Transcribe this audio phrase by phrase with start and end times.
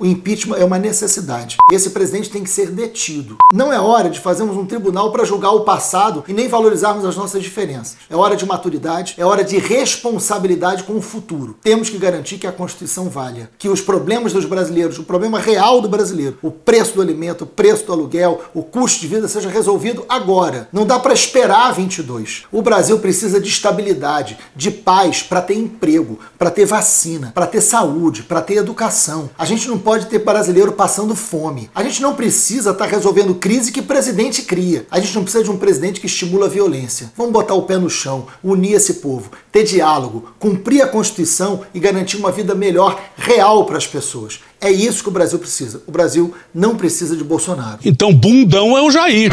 [0.00, 1.58] O impeachment é uma necessidade.
[1.70, 3.36] Esse presidente tem que ser detido.
[3.52, 7.16] Não é hora de fazermos um tribunal para julgar o passado e nem valorizarmos as
[7.16, 7.98] nossas diferenças.
[8.08, 11.54] É hora de maturidade, é hora de responsabilidade com o futuro.
[11.62, 15.82] Temos que garantir que a Constituição valha, que os problemas dos brasileiros, o problema real
[15.82, 19.50] do brasileiro, o preço do alimento, o preço do aluguel, o custo de vida seja
[19.50, 20.66] resolvido agora.
[20.72, 22.44] Não dá para esperar 22.
[22.50, 27.60] O Brasil precisa de estabilidade, de paz para ter emprego, para ter vacina, para ter
[27.60, 29.28] saúde, para ter educação.
[29.36, 31.68] A gente não pode pode ter brasileiro passando fome.
[31.74, 34.86] A gente não precisa estar tá resolvendo crise que presidente cria.
[34.88, 37.10] A gente não precisa de um presidente que estimula a violência.
[37.16, 41.80] Vamos botar o pé no chão, unir esse povo, ter diálogo, cumprir a Constituição e
[41.80, 44.38] garantir uma vida melhor, real para as pessoas.
[44.60, 45.82] É isso que o Brasil precisa.
[45.88, 47.80] O Brasil não precisa de Bolsonaro.
[47.84, 49.32] Então, bundão é o Jair.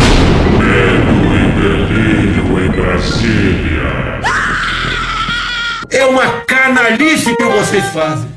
[0.57, 4.21] Medo e delírio em Brasília.
[5.91, 8.36] É uma canalice que vocês fazem.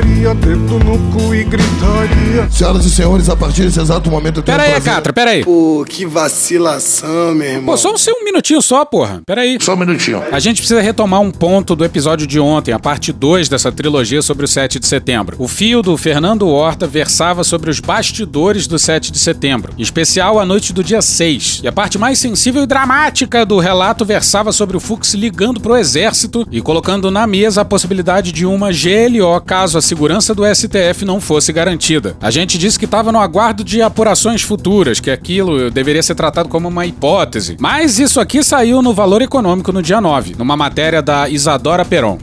[0.00, 2.50] gritaria, dedo no cu e gritaria.
[2.50, 4.92] Senhoras e senhores, a partir desse exato momento eu tenho Pera aí, prazer...
[4.92, 5.44] Catra, pera aí.
[5.44, 7.66] Pô, que vacilação, meu irmão.
[7.66, 9.20] Pô, só um, um minutinho só, porra.
[9.26, 9.58] Pera aí.
[9.60, 10.22] Só um minutinho.
[10.32, 14.22] A gente precisa retomar um ponto do episódio de ontem, a parte 2 dessa trilogia
[14.22, 15.36] sobre o 7 de setembro.
[15.38, 20.38] O fio do Fernando Horta versava sobre os bastidores do 7 de setembro, em especial
[20.38, 21.60] a noite do dia 6.
[21.62, 25.76] E a parte mais sensível e dramática do relato versava sobre o Fux ligando pro
[25.76, 31.04] exército e colocando na mesa a possibilidade de uma GLO caso a segurança do STF
[31.04, 32.16] não fosse garantida.
[32.20, 36.48] A gente disse que estava no aguardo de apurações futuras, que aquilo deveria ser tratado
[36.48, 37.56] como uma hipótese.
[37.58, 42.20] Mas isso aqui saiu no Valor Econômico no dia 9, numa matéria da Isadora Peron.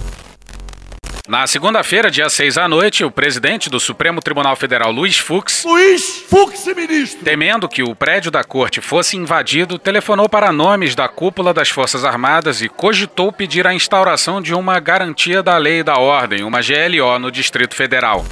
[1.28, 6.24] Na segunda-feira, dia 6 à noite, o presidente do Supremo Tribunal Federal, Luiz Fux, Luiz
[6.26, 7.22] Fux, ministro.
[7.22, 12.06] temendo que o prédio da corte fosse invadido, telefonou para nomes da cúpula das Forças
[12.06, 16.62] Armadas e cogitou pedir a instauração de uma garantia da lei e da ordem, uma
[16.62, 18.26] GLO, no Distrito Federal.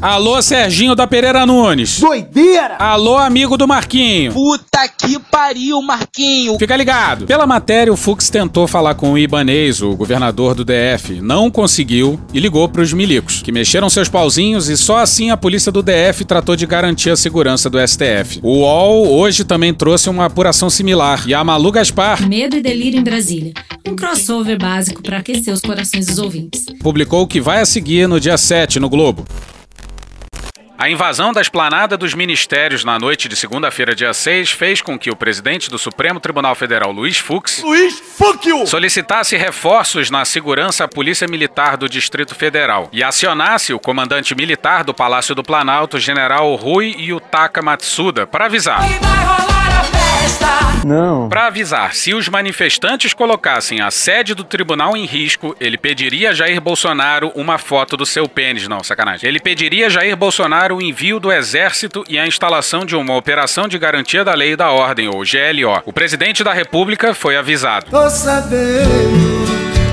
[0.00, 2.00] Alô, Serginho da Pereira Nunes.
[2.00, 2.76] Doideira!
[2.78, 4.32] Alô, amigo do Marquinho.
[4.32, 6.58] Puta que pariu, Marquinho.
[6.58, 7.26] Fica ligado.
[7.26, 11.20] Pela matéria, o Fux tentou falar com o Ibanês, o governador do DF.
[11.20, 15.36] Não conseguiu e ligou para os milicos, que mexeram seus pauzinhos e só assim a
[15.36, 18.40] polícia do DF tratou de garantir a segurança do STF.
[18.42, 21.24] O UOL hoje também trouxe uma apuração similar.
[21.28, 23.52] E a Malu Gaspar Medo e Delírio em Brasília.
[23.86, 26.64] Um crossover básico para aquecer os corações dos ouvintes.
[26.82, 29.26] publicou o que vai a seguir no dia 7 no Globo.
[30.80, 35.10] A invasão da esplanada dos ministérios na noite de segunda-feira, dia 6, fez com que
[35.10, 38.66] o presidente do Supremo Tribunal Federal, Luiz Fux, Luiz Fuck you.
[38.66, 44.82] solicitasse reforços na segurança à Polícia Militar do Distrito Federal e acionasse o comandante militar
[44.82, 48.80] do Palácio do Planalto, general Rui Yutaka Matsuda, para avisar.
[50.84, 51.28] Não.
[51.28, 56.34] Para avisar, se os manifestantes colocassem a sede do tribunal em risco, ele pediria a
[56.34, 58.66] Jair Bolsonaro uma foto do seu pênis.
[58.66, 59.28] Não, sacanagem.
[59.28, 63.68] Ele pediria a Jair Bolsonaro o envio do exército e a instalação de uma operação
[63.68, 65.82] de garantia da lei e da ordem, ou GLO.
[65.84, 67.86] O presidente da República foi avisado.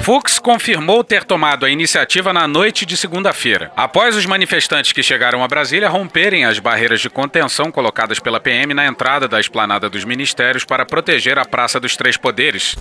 [0.08, 5.44] Fux confirmou ter tomado a iniciativa na noite de segunda-feira, após os manifestantes que chegaram
[5.44, 10.06] a Brasília romperem as barreiras de contenção colocadas pela PM na entrada da esplanada dos
[10.06, 12.78] ministérios para proteger a Praça dos Três Poderes.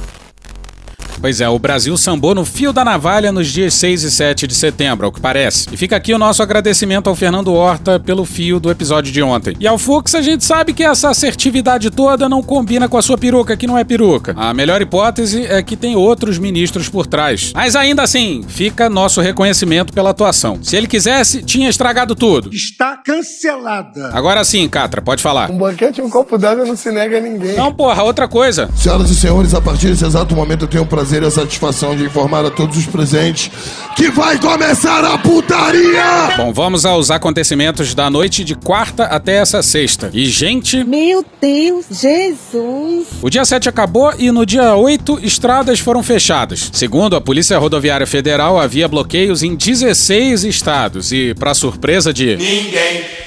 [1.20, 4.54] Pois é, o Brasil sambou no fio da navalha nos dias 6 e 7 de
[4.54, 5.66] setembro, ao que parece.
[5.72, 9.56] E fica aqui o nosso agradecimento ao Fernando Horta pelo fio do episódio de ontem.
[9.58, 13.18] E ao Fux, a gente sabe que essa assertividade toda não combina com a sua
[13.18, 14.34] peruca, que não é peruca.
[14.36, 17.52] A melhor hipótese é que tem outros ministros por trás.
[17.54, 20.58] Mas ainda assim, fica nosso reconhecimento pela atuação.
[20.62, 22.50] Se ele quisesse, tinha estragado tudo.
[22.52, 24.10] Está cancelada.
[24.12, 25.50] Agora sim, Catra, pode falar.
[25.50, 27.56] Um banquete e um copo d'água não se nega a ninguém.
[27.56, 28.68] Não, porra, outra coisa.
[28.76, 31.96] Senhoras e senhores, a partir desse exato momento eu tenho o prazer e a satisfação
[31.96, 33.50] de informar a todos os presentes
[33.96, 36.36] que vai começar a putaria!
[36.36, 40.10] Bom, vamos aos acontecimentos da noite de quarta até essa sexta.
[40.12, 43.06] E, gente, Meu Deus, Jesus.
[43.22, 46.70] O dia 7 acabou e no dia 8 estradas foram fechadas.
[46.72, 53.25] Segundo a Polícia Rodoviária Federal, havia bloqueios em 16 estados e, para surpresa de Ninguém.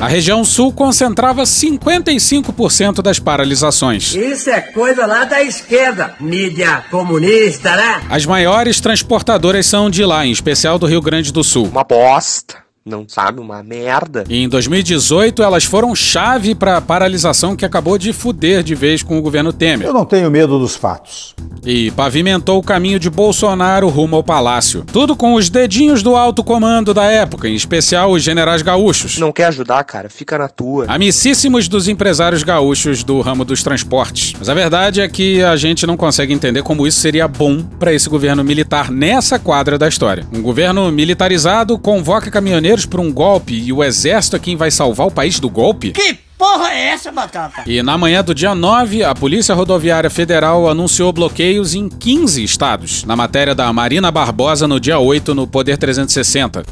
[0.00, 4.14] A região sul concentrava 55% das paralisações.
[4.14, 8.02] Isso é coisa lá da esquerda, mídia comunista, né?
[8.10, 11.68] As maiores transportadoras são de lá, em especial do Rio Grande do Sul.
[11.68, 14.24] Uma bosta não sabe, uma merda.
[14.28, 19.02] E em 2018, elas foram chave para a paralisação que acabou de fuder de vez
[19.02, 19.88] com o governo Temer.
[19.88, 21.34] Eu não tenho medo dos fatos.
[21.64, 24.84] E pavimentou o caminho de Bolsonaro rumo ao palácio.
[24.92, 29.18] Tudo com os dedinhos do alto comando da época, em especial os generais gaúchos.
[29.18, 30.10] Não quer ajudar, cara?
[30.10, 30.84] Fica na tua.
[30.86, 34.34] Amicíssimos dos empresários gaúchos do ramo dos transportes.
[34.38, 37.94] Mas a verdade é que a gente não consegue entender como isso seria bom para
[37.94, 40.26] esse governo militar nessa quadra da história.
[40.30, 45.06] Um governo militarizado convoca caminhoneiros por um golpe e o exército é quem vai salvar
[45.06, 45.92] o país do golpe?
[45.92, 47.62] Que porra é essa, Batata?
[47.66, 53.04] E na manhã do dia 9, a Polícia Rodoviária Federal anunciou bloqueios em 15 estados.
[53.04, 56.64] Na matéria da Marina Barbosa, no dia 8, no Poder 360.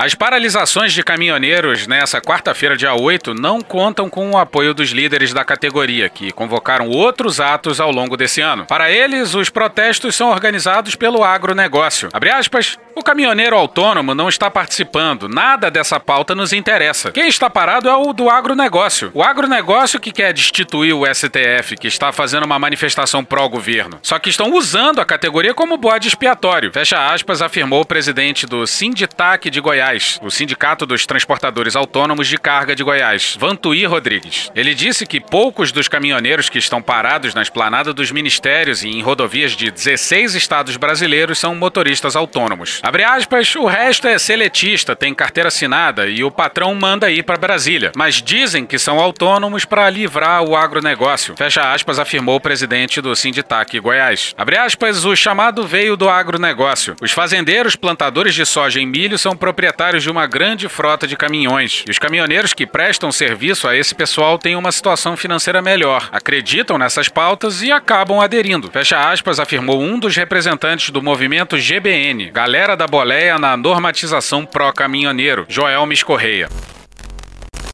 [0.00, 5.32] As paralisações de caminhoneiros nessa quarta-feira, dia 8, não contam com o apoio dos líderes
[5.32, 8.64] da categoria, que convocaram outros atos ao longo desse ano.
[8.64, 12.08] Para eles, os protestos são organizados pelo agronegócio.
[12.12, 17.10] Abre aspas, o caminhoneiro autônomo não está participando, nada dessa pauta nos interessa.
[17.10, 19.10] Quem está parado é o do agronegócio.
[19.12, 23.98] O agronegócio que quer destituir o STF, que está fazendo uma manifestação pró-governo.
[24.00, 26.72] Só que estão usando a categoria como bode expiatório.
[26.72, 29.87] Fecha aspas, afirmou o presidente do Sinditac de Goiás.
[30.20, 34.50] O Sindicato dos Transportadores Autônomos de Carga de Goiás, Vantuí Rodrigues.
[34.54, 39.00] Ele disse que poucos dos caminhoneiros que estão parados na esplanada dos ministérios e em
[39.00, 42.80] rodovias de 16 estados brasileiros são motoristas autônomos.
[42.82, 47.38] Abre aspas, o resto é seletista, tem carteira assinada e o patrão manda ir para
[47.38, 47.90] Brasília.
[47.96, 51.34] Mas dizem que são autônomos para livrar o agronegócio.
[51.34, 54.34] Fecha aspas, afirmou o presidente do Sinditac Goiás.
[54.36, 56.94] Abre aspas, o chamado veio do agronegócio.
[57.00, 61.84] Os fazendeiros plantadores de soja e milho são proprietários de uma grande frota de caminhões.
[61.86, 66.76] E os caminhoneiros que prestam serviço a esse pessoal têm uma situação financeira melhor, acreditam
[66.76, 68.68] nessas pautas e acabam aderindo.
[68.72, 75.46] Fecha aspas, afirmou um dos representantes do movimento GBN, Galera da Boleia na normatização pró-caminhoneiro,
[75.48, 76.48] Joel Miscorreia.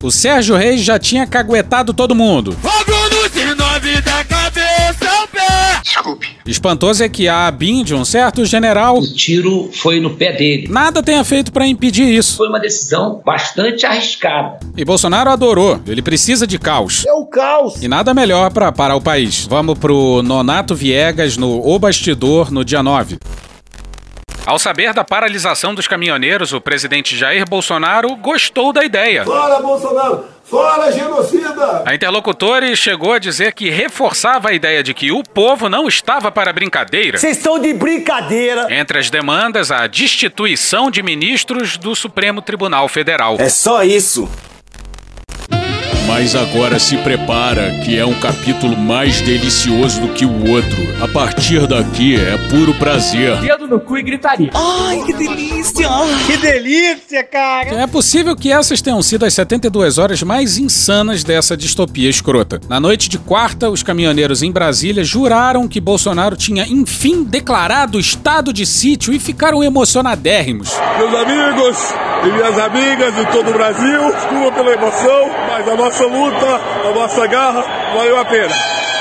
[0.02, 2.52] O Sérgio Reis já tinha caguetado todo mundo.
[2.60, 4.33] Fogo no
[5.84, 6.28] Desculpe.
[6.46, 8.98] Espantoso é que a ABIN de um certo general.
[8.98, 10.66] O tiro foi no pé dele.
[10.66, 12.38] Nada tenha feito para impedir isso.
[12.38, 14.60] Foi uma decisão bastante arriscada.
[14.74, 15.78] E Bolsonaro adorou.
[15.86, 17.04] Ele precisa de caos.
[17.06, 17.82] É o caos.
[17.82, 19.46] E nada melhor para parar o país.
[19.46, 23.18] Vamos pro Nonato Viegas no O Bastidor no dia 9.
[24.46, 29.24] Ao saber da paralisação dos caminhoneiros, o presidente Jair Bolsonaro gostou da ideia.
[29.24, 30.24] Fora Bolsonaro!
[30.44, 31.82] Fora genocida!
[31.86, 36.30] A interlocutores chegou a dizer que reforçava a ideia de que o povo não estava
[36.30, 37.16] para brincadeira.
[37.16, 38.66] Vocês estão de brincadeira!
[38.70, 43.36] Entre as demandas, a destituição de ministros do Supremo Tribunal Federal.
[43.38, 44.28] É só isso!
[46.06, 50.84] Mas agora se prepara, que é um capítulo mais delicioso do que o outro.
[51.02, 53.36] A partir daqui é puro prazer.
[53.38, 54.50] Dedo no cu e gritaria.
[54.54, 55.88] Ai, que delícia!
[56.26, 57.70] Que delícia, cara!
[57.82, 62.60] É possível que essas tenham sido as 72 horas mais insanas dessa distopia escrota.
[62.68, 68.52] Na noite de quarta, os caminhoneiros em Brasília juraram que Bolsonaro tinha enfim declarado estado
[68.52, 70.70] de sítio e ficaram emocionadérrimos.
[70.98, 71.78] Meus amigos
[72.24, 76.92] e minhas amigas de todo o Brasil, desculpa pela emoção, mas a nossa luta, a
[76.92, 77.64] nossa garra
[77.94, 78.54] valeu a pena.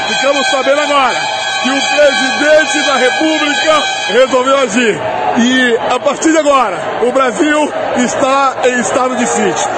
[0.07, 1.18] Ficamos sabendo agora
[1.63, 5.01] que o presidente da República resolveu agir.
[5.38, 9.69] E a partir de agora, o Brasil está em estado de sítio.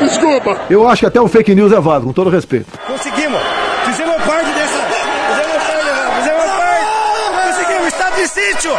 [0.00, 0.58] Desculpa.
[0.68, 2.66] Eu acho que até o fake news é válido, com todo respeito.
[2.86, 3.40] Conseguimos!
[3.86, 4.78] Fizemos parte dessa.
[5.28, 6.16] Fizemos parte.
[6.18, 7.46] Fizemos parte.
[7.46, 7.86] Conseguimos!
[7.88, 8.72] Estado de sítio!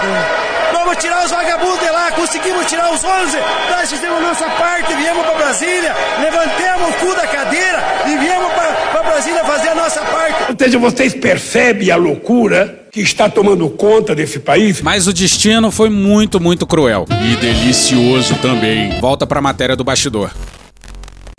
[0.93, 3.37] Vamos tirar os vagabundos de lá, conseguimos tirar os 11.
[3.71, 8.53] Nós fizemos nossa parte, viemos para Brasília, levantemos o cu da cadeira e viemos
[8.91, 10.51] para Brasília fazer a nossa parte.
[10.51, 14.83] Ou seja, vocês percebem a loucura que está tomando conta desse país?
[14.83, 17.07] Mas o destino foi muito, muito cruel.
[17.09, 18.99] E delicioso também.
[19.01, 20.29] Volta para a matéria do bastidor.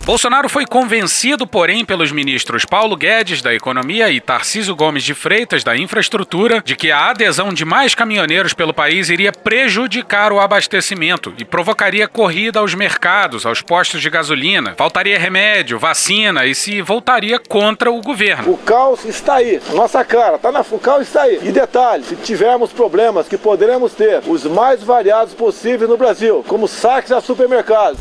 [0.05, 5.63] Bolsonaro foi convencido, porém, pelos ministros Paulo Guedes, da Economia, e Tarcísio Gomes de Freitas,
[5.63, 11.33] da Infraestrutura, de que a adesão de mais caminhoneiros pelo país iria prejudicar o abastecimento
[11.39, 17.39] e provocaria corrida aos mercados, aos postos de gasolina, faltaria remédio, vacina e se voltaria
[17.39, 18.53] contra o governo.
[18.53, 21.39] O caos está aí, nossa cara, tá na, o caos está aí.
[21.41, 26.67] E detalhe, se tivermos problemas que poderemos ter, os mais variados possíveis no Brasil, como
[26.67, 27.99] saques a supermercados,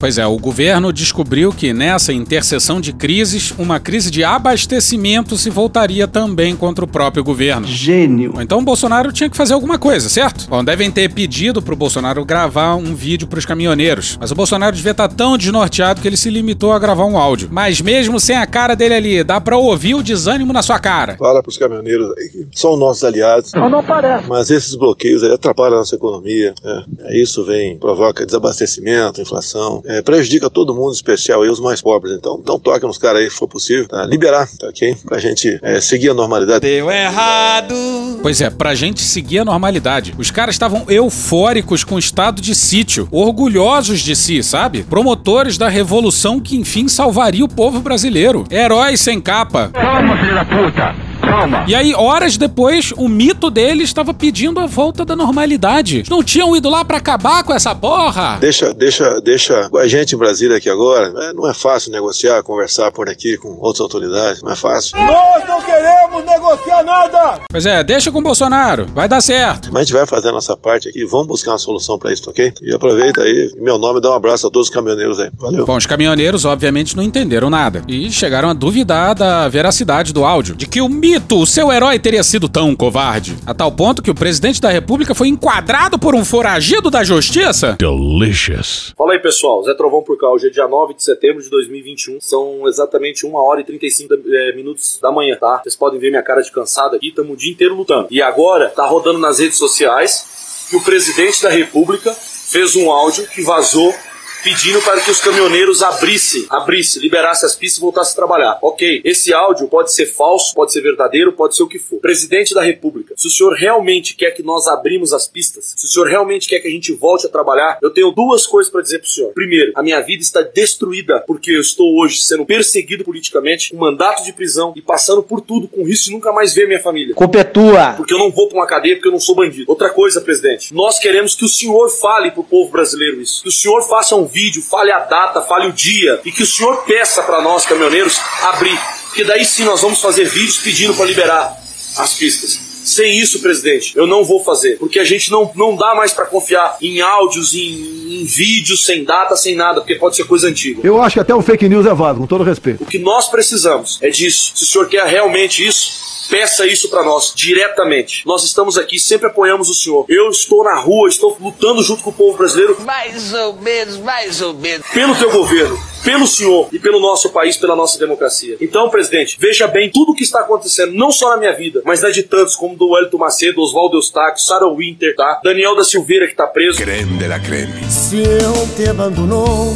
[0.00, 5.50] Pois é, o governo descobriu que nessa interseção de crises, uma crise de abastecimento se
[5.50, 7.66] voltaria também contra o próprio governo.
[7.66, 8.32] Gênio.
[8.40, 10.48] Então o Bolsonaro tinha que fazer alguma coisa, certo?
[10.48, 14.16] Bom, devem ter pedido pro Bolsonaro gravar um vídeo pros caminhoneiros.
[14.18, 17.50] Mas o Bolsonaro devia estar tão desnorteado que ele se limitou a gravar um áudio.
[17.52, 21.18] Mas mesmo sem a cara dele ali, dá pra ouvir o desânimo na sua cara.
[21.18, 23.52] Fala pros caminhoneiros aí que são nossos aliados.
[23.54, 24.26] Mas não parece.
[24.26, 26.54] Mas esses bloqueios aí atrapalham a nossa economia.
[26.64, 29.82] É, isso vem, provoca desabastecimento, inflação.
[29.90, 32.14] É, prejudica todo mundo, em especial aí os mais pobres.
[32.14, 33.88] Então, então toque nos caras aí, se for possível.
[33.88, 34.04] Tá?
[34.06, 34.96] Liberar, tá ok?
[35.04, 36.60] Pra gente é, seguir a normalidade.
[36.60, 37.74] Deu errado.
[38.22, 40.14] Pois é, pra gente seguir a normalidade.
[40.16, 44.84] Os caras estavam eufóricos com o estado de sítio, orgulhosos de si, sabe?
[44.84, 48.44] Promotores da revolução que enfim salvaria o povo brasileiro.
[48.48, 49.70] Heróis sem capa.
[49.72, 51.09] Calma, filho da puta.
[51.30, 51.64] Calma.
[51.68, 56.02] E aí, horas depois, o mito dele estava pedindo a volta da normalidade.
[56.08, 58.38] Não tinham ido lá pra acabar com essa porra?
[58.40, 61.12] Deixa, deixa, deixa a gente em Brasília aqui agora.
[61.24, 64.42] É, não é fácil negociar, conversar por aqui com outras autoridades.
[64.42, 64.98] Não é fácil.
[64.98, 67.40] Nós não queremos negociar nada!
[67.50, 68.86] Pois é, deixa com o Bolsonaro.
[68.94, 69.70] Vai dar certo.
[69.72, 71.04] Mas a gente vai fazer a nossa parte aqui.
[71.04, 72.52] Vamos buscar uma solução pra isso, ok?
[72.62, 75.30] E aproveita aí, em meu nome, dá um abraço a todos os caminhoneiros aí.
[75.38, 75.64] Valeu.
[75.64, 80.54] Bom, os caminhoneiros obviamente não entenderam nada e chegaram a duvidar da veracidade do áudio,
[80.54, 84.10] de que o mito, o seu herói, teria sido tão covarde, a tal ponto que
[84.10, 87.76] o presidente da República foi enquadrado por um foragido da justiça.
[87.78, 88.92] Delicious.
[88.96, 89.62] Fala aí, pessoal.
[89.62, 90.28] Zé Trovão por cá.
[90.30, 92.18] Hoje é dia 9 de setembro de 2021.
[92.20, 95.60] São exatamente 1 hora e 35 eh, minutos da manhã, tá?
[95.62, 97.08] Vocês podem ver minha cara de cansado aqui.
[97.08, 98.08] Estamos o dia inteiro lutando.
[98.10, 103.26] E agora tá rodando nas redes sociais que o presidente da República fez um áudio
[103.28, 103.94] que vazou
[104.42, 108.58] pedindo para que os caminhoneiros abrissem, abrissem, liberassem as pistas e voltassem a trabalhar.
[108.62, 112.00] Ok, esse áudio pode ser falso, pode ser verdadeiro, pode ser o que for.
[112.00, 115.88] Presidente da República, se o senhor realmente quer que nós abrimos as pistas, se o
[115.88, 118.98] senhor realmente quer que a gente volte a trabalhar, eu tenho duas coisas para dizer
[118.98, 119.32] para o senhor.
[119.32, 124.24] Primeiro, a minha vida está destruída porque eu estou hoje sendo perseguido politicamente, com mandato
[124.24, 127.14] de prisão e passando por tudo com risco de nunca mais ver minha família.
[127.14, 127.94] Culpa é tua.
[127.94, 129.64] Porque eu não vou para uma cadeia porque eu não sou bandido.
[129.68, 133.42] Outra coisa, presidente, nós queremos que o senhor fale pro povo brasileiro isso.
[133.42, 136.46] Que o senhor faça um vídeo, fale a data, fale o dia e que o
[136.46, 141.04] senhor peça para nós caminhoneiros abrir, porque daí sim nós vamos fazer vídeos pedindo para
[141.04, 141.56] liberar
[141.96, 142.70] as pistas.
[142.84, 146.24] Sem isso, presidente, eu não vou fazer, porque a gente não, não dá mais para
[146.24, 150.80] confiar em áudios, em, em vídeos, sem data, sem nada, porque pode ser coisa antiga.
[150.82, 152.82] Eu acho que até o fake news é válido, com todo respeito.
[152.82, 154.52] O que nós precisamos é disso.
[154.54, 155.92] Se o senhor quer realmente isso,
[156.30, 158.22] peça isso para nós diretamente.
[158.24, 160.06] Nós estamos aqui, sempre apoiamos o senhor.
[160.08, 162.80] Eu estou na rua, estou lutando junto com o povo brasileiro.
[162.82, 164.86] Mais ou menos, mais ou menos.
[164.94, 168.56] Pelo teu governo, pelo senhor e pelo nosso país, pela nossa democracia.
[168.60, 172.00] Então, presidente, veja bem tudo o que está acontecendo, não só na minha vida, mas
[172.00, 175.40] na de tantos, como do Wellington Macedo, Oswaldo Eustáquio, Sarah Winter, tá?
[175.42, 176.78] Daniel da Silveira, que tá preso.
[176.78, 177.84] Creme de la creme.
[177.90, 179.74] Se ele te abandonou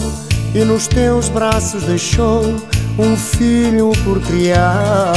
[0.55, 2.43] e nos teus braços deixou
[2.99, 5.13] um filho por criar.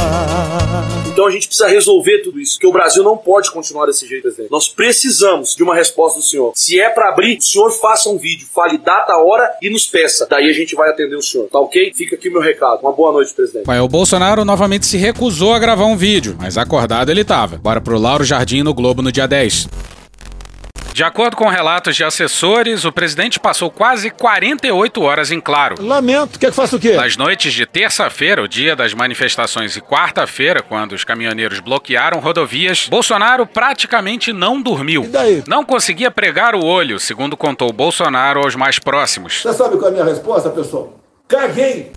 [1.06, 4.22] Então a gente precisa resolver tudo isso, que o Brasil não pode continuar desse jeito,
[4.22, 4.50] presidente.
[4.50, 6.52] Nós precisamos de uma resposta do senhor.
[6.54, 10.26] Se é para abrir, o senhor faça um vídeo, fale data, hora e nos peça.
[10.28, 11.92] Daí a gente vai atender o senhor, tá ok?
[11.94, 12.80] Fica aqui o meu recado.
[12.80, 13.66] Uma boa noite, presidente.
[13.66, 17.58] Mas o Bolsonaro novamente se recusou a gravar um vídeo, mas acordado ele tava.
[17.58, 19.68] Bora pro Lauro Jardim no Globo no dia 10.
[20.98, 25.76] De acordo com relatos de assessores, o presidente passou quase 48 horas em claro.
[25.80, 26.94] Lamento, quer que faça o quê?
[26.94, 32.88] Nas noites de terça-feira, o dia das manifestações, e quarta-feira, quando os caminhoneiros bloquearam rodovias,
[32.88, 35.04] Bolsonaro praticamente não dormiu.
[35.04, 35.44] E daí?
[35.46, 39.42] Não conseguia pregar o olho, segundo contou Bolsonaro aos mais próximos.
[39.42, 40.98] Você sabe qual é a minha resposta, pessoal?
[41.28, 41.92] Caguei!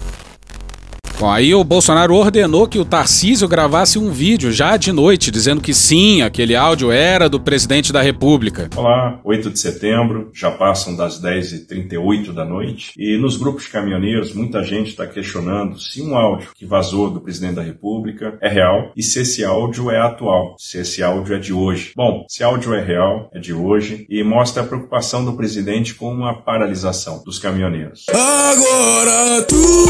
[1.21, 5.61] Bom, aí o Bolsonaro ordenou que o Tarcísio gravasse um vídeo já de noite, dizendo
[5.61, 8.71] que sim, aquele áudio era do presidente da República.
[8.75, 14.63] Olá, 8 de setembro, já passam das 10h38 da noite, e nos grupos caminhoneiros muita
[14.63, 19.03] gente está questionando se um áudio que vazou do presidente da República é real e
[19.03, 21.91] se esse áudio é atual, se esse áudio é de hoje.
[21.95, 26.11] Bom, se áudio é real, é de hoje, e mostra a preocupação do presidente com
[26.11, 28.07] uma paralisação dos caminhoneiros.
[28.09, 29.87] Agora tu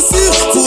[0.00, 0.59] se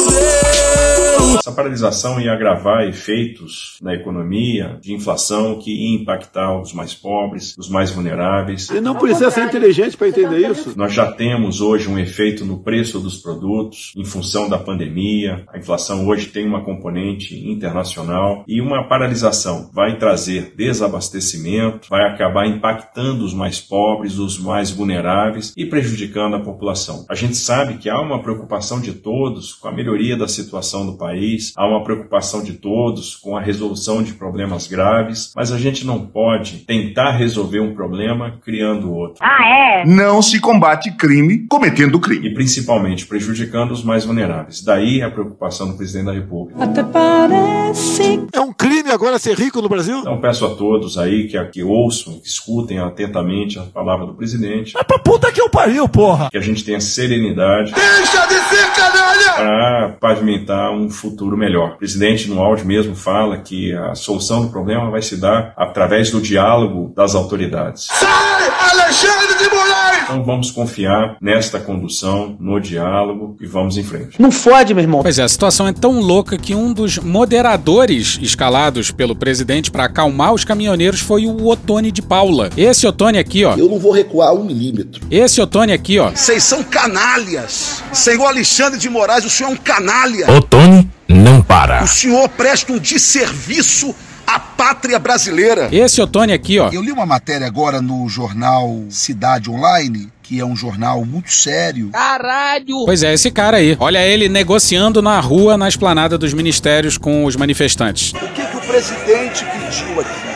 [1.38, 7.54] essa paralisação ia agravar efeitos na economia, de inflação, que ia impactar os mais pobres,
[7.58, 8.70] os mais vulneráveis.
[8.70, 10.74] E não precisa ser inteligente para entender isso.
[10.78, 15.44] Nós já temos hoje um efeito no preço dos produtos, em função da pandemia.
[15.50, 22.48] A inflação hoje tem uma componente internacional e uma paralisação vai trazer desabastecimento, vai acabar
[22.48, 27.06] impactando os mais pobres, os mais vulneráveis e prejudicando a população.
[27.10, 30.86] A gente sabe que há uma preocupação de todos com a a melhoria da situação
[30.86, 35.58] do país, há uma preocupação de todos com a resolução de problemas graves, mas a
[35.58, 39.18] gente não pode tentar resolver um problema criando outro.
[39.22, 39.86] Ah, é?
[39.86, 42.28] Não se combate crime cometendo crime.
[42.28, 44.62] E principalmente prejudicando os mais vulneráveis.
[44.62, 46.64] Daí a preocupação do presidente da República.
[46.64, 48.28] Até parece.
[48.32, 50.00] É um crime agora ser rico no Brasil?
[50.00, 54.78] Então peço a todos aí que, que ouçam, que escutem atentamente a palavra do presidente.
[54.78, 56.30] É pra puta que eu pariu, porra!
[56.30, 57.74] Que a gente tenha serenidade.
[57.74, 59.34] Deixa de ser canalha!
[59.36, 59.63] Para
[60.00, 61.74] pavimentar um futuro melhor.
[61.74, 66.12] O presidente, no áudio mesmo, fala que a solução do problema vai se dar através
[66.12, 67.88] do diálogo das autoridades.
[67.92, 70.04] Sai, Alexandre de Moraes!
[70.04, 74.22] Então vamos confiar nesta condução, no diálogo e vamos em frente.
[74.22, 75.02] Não fode, meu irmão.
[75.02, 79.86] Pois é, a situação é tão louca que um dos moderadores escalados pelo presidente para
[79.86, 82.50] acalmar os caminhoneiros foi o Otone de Paula.
[82.58, 83.56] Esse Otone aqui, ó.
[83.56, 85.02] Eu não vou recuar um milímetro.
[85.10, 86.10] Esse Otone aqui, ó.
[86.12, 87.82] Vocês são canalhas.
[87.94, 90.32] Senhor Alexandre de Moraes, o senhor é um canalha.
[90.32, 91.84] Otone não para.
[91.84, 93.94] O senhor presta um desserviço
[94.26, 95.70] à pátria brasileira.
[95.72, 96.70] Esse Otone aqui, ó.
[96.72, 101.90] Eu li uma matéria agora no jornal Cidade Online, que é um jornal muito sério.
[101.92, 102.86] Caralho!
[102.86, 103.76] Pois é, esse cara aí.
[103.80, 108.14] Olha ele negociando na rua, na esplanada dos ministérios com os manifestantes.
[108.14, 110.34] O que, que o presidente pediu aqui?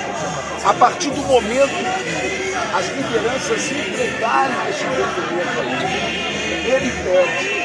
[0.65, 7.56] A partir do momento que as lideranças entregarem esse documento aí, ele pede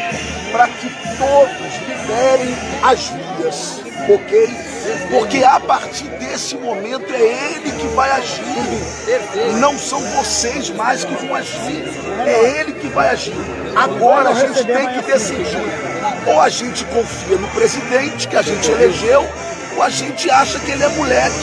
[0.53, 4.73] para que todos liberem as vias, ok?
[5.11, 8.43] Porque a partir desse momento é ele que vai agir.
[9.59, 11.85] Não são vocês mais que vão agir.
[12.27, 13.35] É ele que vai agir.
[13.75, 15.59] Agora a gente tem que decidir.
[16.27, 19.27] Ou a gente confia no presidente que a gente elegeu,
[19.77, 21.37] ou a gente acha que ele é moleque.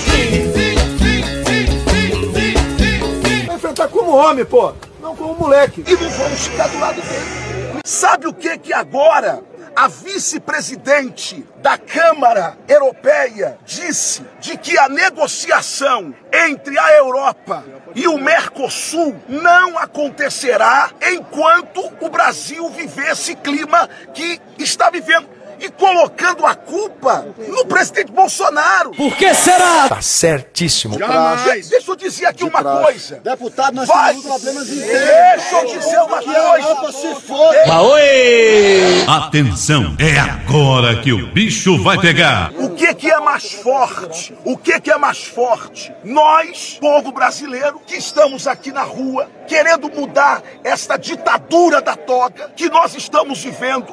[3.48, 4.74] Vai enfrentar como homem, pô.
[5.02, 5.84] Não como moleque.
[5.88, 7.49] E não vamos ficar do lado dele.
[7.90, 9.44] Sabe o que que agora
[9.76, 17.66] a vice-presidente da Câmara Europeia disse de que a negociação entre a Europa
[17.96, 25.28] e o Mercosul não acontecerá enquanto o Brasil viver esse clima que está vivendo.
[25.60, 28.92] E colocando a culpa no presidente Bolsonaro.
[28.92, 29.90] Por que será?
[29.90, 30.98] Tá certíssimo.
[30.98, 31.70] Jamais.
[31.70, 33.20] Deixa eu dizer aqui uma coisa.
[33.20, 34.14] Deputado, nós Vai.
[34.14, 35.44] temos problemas internos.
[35.44, 36.92] Deixa eu dizer uma coisa.
[36.92, 37.68] se foda.
[37.68, 39.06] Maoi!
[39.08, 42.52] Atenção, é agora que o bicho vai pegar.
[42.58, 44.34] O que, que é mais forte?
[44.46, 45.92] O que, que é mais forte?
[46.04, 52.70] Nós, povo brasileiro, que estamos aqui na rua, querendo mudar esta ditadura da toga que
[52.70, 53.88] nós estamos vivendo,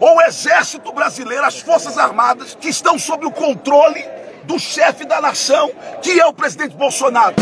[0.00, 4.04] ou o exército brasileiro, as forças armadas, que estão sob o controle
[4.44, 5.70] do chefe da nação,
[6.02, 7.34] que é o presidente Bolsonaro.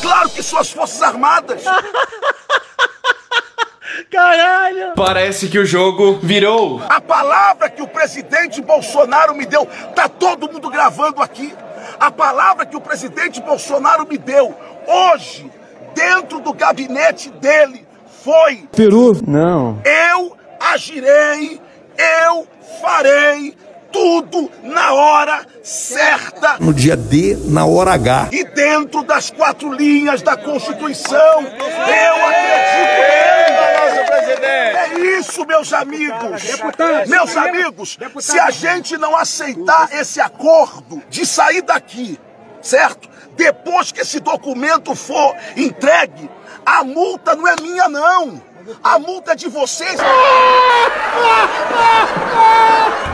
[0.00, 1.62] Claro que são as forças armadas.
[4.10, 4.92] Caralho!
[4.96, 6.82] Parece que o jogo virou.
[6.88, 11.54] A palavra que o presidente Bolsonaro me deu, tá todo mundo gravando aqui.
[11.98, 14.54] A palavra que o presidente Bolsonaro me deu
[14.86, 15.50] hoje,
[15.94, 17.86] dentro do gabinete dele,
[18.22, 19.12] foi: Peru?
[19.26, 19.80] Não.
[19.84, 20.36] eu
[20.72, 21.60] agirei,
[22.28, 22.46] eu
[22.80, 23.56] farei
[23.92, 28.28] tudo na hora certa No dia D, na hora H.
[28.32, 31.42] e dentro das quatro linhas da Constituição.
[31.42, 33.42] Eu acredito nele.
[34.78, 36.42] É isso, meus amigos.
[37.06, 42.18] Meus amigos, se a gente não aceitar esse acordo de sair daqui,
[42.60, 43.10] certo?
[43.36, 46.30] Depois que esse documento for entregue,
[46.64, 48.40] a multa não é minha, não.
[48.82, 49.98] A multa é de vocês.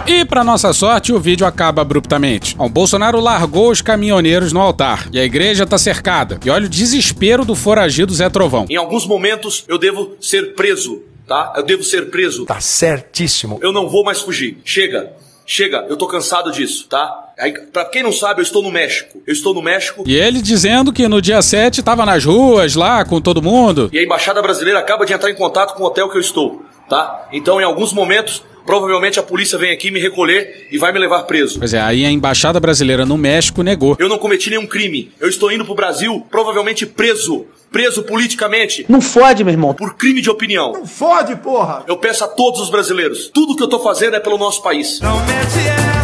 [0.06, 2.56] E para nossa sorte, o vídeo acaba abruptamente.
[2.58, 6.40] O Bolsonaro largou os caminhoneiros no altar e a igreja tá cercada.
[6.44, 8.66] E olha o desespero do foragido Zé Trovão.
[8.70, 11.52] Em alguns momentos eu devo ser preso, tá?
[11.56, 12.46] Eu devo ser preso.
[12.46, 13.58] Tá certíssimo.
[13.62, 14.58] Eu não vou mais fugir.
[14.64, 15.12] Chega.
[15.50, 17.32] Chega, eu tô cansado disso, tá?
[17.38, 19.22] Aí, pra quem não sabe, eu estou no México.
[19.26, 23.02] Eu estou no México E ele dizendo que no dia 7 tava nas ruas lá
[23.02, 23.88] com todo mundo.
[23.90, 26.62] e a embaixada brasileira acaba de entrar em contato com o hotel que eu estou,
[26.86, 27.26] tá?
[27.32, 31.22] Então, em alguns momentos, provavelmente a polícia vem aqui me recolher e vai me levar
[31.22, 31.58] preso.
[31.58, 33.96] Pois é, aí a embaixada brasileira no México negou.
[33.98, 35.10] Eu não cometi nenhum crime.
[35.18, 37.46] Eu estou indo pro Brasil, provavelmente preso.
[37.72, 38.84] Preso politicamente.
[38.86, 39.72] Não fode, meu irmão.
[39.72, 40.72] Por crime de opinião.
[40.72, 41.82] Não fode, porra.
[41.88, 44.98] Eu peço a todos os brasileiros: tudo que eu tô fazendo é pelo nosso país.
[44.98, 45.97] Tudo que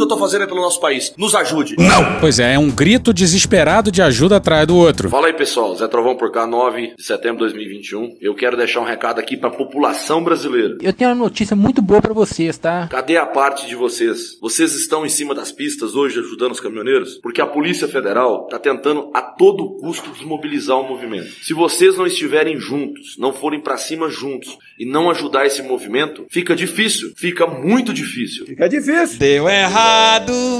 [0.00, 1.12] que eu tô fazendo é pelo nosso país.
[1.16, 1.76] Nos ajude.
[2.20, 5.10] Pois é, é um grito desesperado de ajuda atrás do outro.
[5.10, 5.74] Fala aí, pessoal.
[5.76, 8.16] Zé Trovão por cá, 9 de setembro de 2021.
[8.20, 10.78] Eu quero deixar um recado aqui pra população brasileira.
[10.80, 12.88] Eu tenho uma notícia muito boa pra vocês, tá?
[12.88, 14.38] Cadê a parte de vocês?
[14.40, 17.18] Vocês estão em cima das pistas hoje ajudando os caminhoneiros?
[17.22, 21.30] Porque a Polícia Federal tá tentando a todo custo desmobilizar o movimento.
[21.42, 26.24] Se vocês não estiverem juntos, não forem pra cima juntos e não ajudar esse movimento,
[26.30, 27.12] fica difícil.
[27.16, 28.46] Fica muito difícil.
[28.46, 29.18] Fica difícil.
[29.18, 29.89] Deu errado.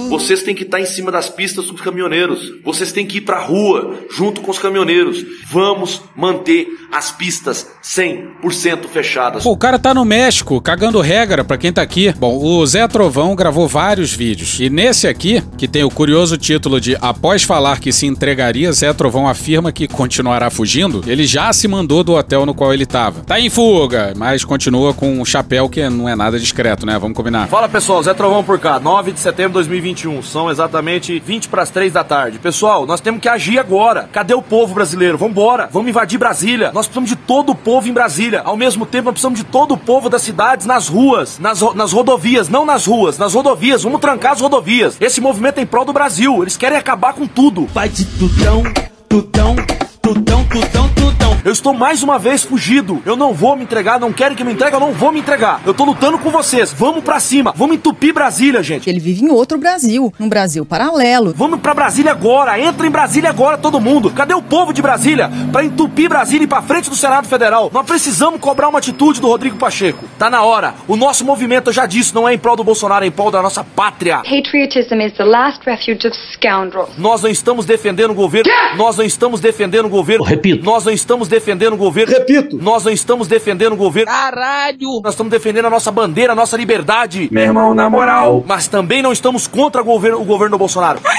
[0.08, 2.52] Vocês têm que estar em cima das pistas com os caminhoneiros.
[2.64, 5.24] Vocês têm que ir pra rua junto com os caminhoneiros.
[5.50, 9.44] Vamos manter as pistas 100% fechadas.
[9.44, 12.12] Pô, o cara tá no México, cagando regra pra quem tá aqui.
[12.18, 14.58] Bom, o Zé Trovão gravou vários vídeos.
[14.58, 18.92] E nesse aqui, que tem o curioso título de Após falar que se entregaria, Zé
[18.92, 21.02] Trovão afirma que continuará fugindo.
[21.06, 23.22] Ele já se mandou do hotel no qual ele tava.
[23.22, 26.98] Tá em fuga, mas continua com um chapéu que não é nada discreto, né?
[26.98, 27.46] Vamos combinar.
[27.46, 30.22] Fala pessoal, Zé Trovão por cá, 9 de setembro de 2021.
[30.22, 32.38] São exatamente 20 para as 3 da tarde.
[32.38, 34.08] Pessoal, nós temos que agir agora.
[34.10, 35.18] Cadê o povo brasileiro?
[35.18, 36.72] Vambora, vamos invadir Brasília.
[36.72, 38.40] Nós precisamos de todo o povo em Brasília.
[38.44, 41.92] Ao mesmo tempo, nós precisamos de todo o povo das cidades nas ruas, nas, nas
[41.92, 43.82] rodovias, não nas ruas, nas rodovias.
[43.82, 44.96] Vamos trancar as rodovias.
[45.00, 46.42] Esse movimento é em prol do Brasil.
[46.42, 47.66] Eles querem acabar com tudo.
[47.66, 48.62] Vai de tudão,
[49.08, 49.54] tudão,
[50.00, 51.20] tudão, tudão, tudão.
[51.42, 53.02] Eu estou mais uma vez fugido.
[53.06, 55.60] Eu não vou me entregar, não querem que me entregue, eu não vou me entregar.
[55.64, 56.70] Eu tô lutando com vocês.
[56.72, 57.54] Vamos pra cima.
[57.56, 58.90] Vamos entupir Brasília, gente.
[58.90, 61.32] Ele vive em outro Brasil, num Brasil paralelo.
[61.34, 62.60] Vamos pra Brasília agora.
[62.60, 64.10] Entra em Brasília agora, todo mundo.
[64.10, 67.70] Cadê o povo de Brasília pra entupir Brasília e ir pra frente do Senado Federal?
[67.72, 70.04] Nós precisamos cobrar uma atitude do Rodrigo Pacheco.
[70.18, 70.74] Tá na hora.
[70.86, 73.30] O nosso movimento, eu já disse, não é em prol do Bolsonaro, é em prol
[73.30, 74.18] da nossa pátria.
[74.18, 76.90] Patriotism is the last refuge of scoundrels.
[76.98, 78.50] Nós não estamos defendendo o governo.
[78.76, 80.24] Nós não estamos defendendo o governo.
[80.24, 80.64] Repito.
[80.64, 82.12] Nós não estamos defendendo o governo.
[82.12, 82.56] Repito.
[82.56, 84.10] Nós não estamos defendendo o governo.
[84.10, 85.00] Caralho!
[85.02, 87.28] Nós estamos defendendo a nossa bandeira, a nossa liberdade.
[87.30, 88.44] Meu irmão, na moral.
[88.46, 91.00] Mas também não estamos contra o governo, o governo do Bolsonaro.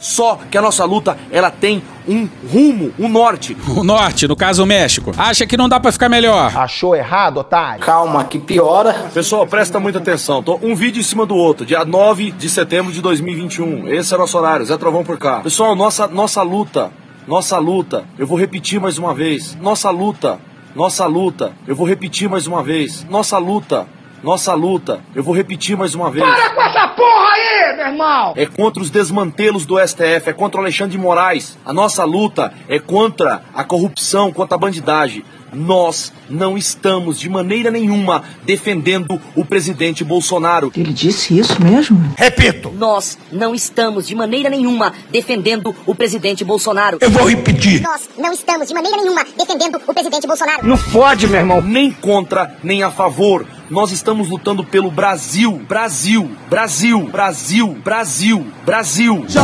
[0.00, 3.56] Só que a nossa luta, ela tem um rumo, um norte.
[3.76, 6.56] O norte, no caso o México, acha que não dá pra ficar melhor.
[6.56, 7.84] Achou errado, otário?
[7.84, 8.92] Calma, que piora.
[9.12, 10.42] Pessoal, presta muita atenção.
[10.42, 13.88] Tô um vídeo em cima do outro, dia 9 de setembro de 2021.
[13.88, 15.40] Esse é o nosso horário, Zé Trovão por cá.
[15.40, 16.90] Pessoal, nossa, nossa luta,
[17.26, 19.56] nossa luta, eu vou repetir mais uma vez.
[19.60, 20.38] Nossa luta,
[20.74, 23.04] nossa luta, eu vou repetir mais uma vez.
[23.10, 23.86] Nossa luta,
[24.22, 26.24] nossa luta, eu vou repetir mais uma vez.
[26.24, 28.32] Para com essa porra aí, meu irmão!
[28.36, 31.56] É contra os desmantelos do STF, é contra o Alexandre de Moraes.
[31.64, 35.24] A nossa luta é contra a corrupção, contra a bandidagem.
[35.52, 40.70] Nós não estamos de maneira nenhuma defendendo o presidente Bolsonaro.
[40.76, 42.14] Ele disse isso mesmo?
[42.16, 42.70] Repito.
[42.76, 46.98] Nós não estamos de maneira nenhuma defendendo o presidente Bolsonaro.
[47.00, 47.80] Eu vou repetir.
[47.80, 50.66] Nós não estamos de maneira nenhuma defendendo o presidente Bolsonaro.
[50.66, 51.62] Não fode, meu irmão.
[51.62, 53.46] Nem contra, nem a favor.
[53.70, 55.60] Nós estamos lutando pelo Brasil.
[55.68, 59.24] Brasil, Brasil, Brasil, Brasil, Brasil.
[59.28, 59.42] Já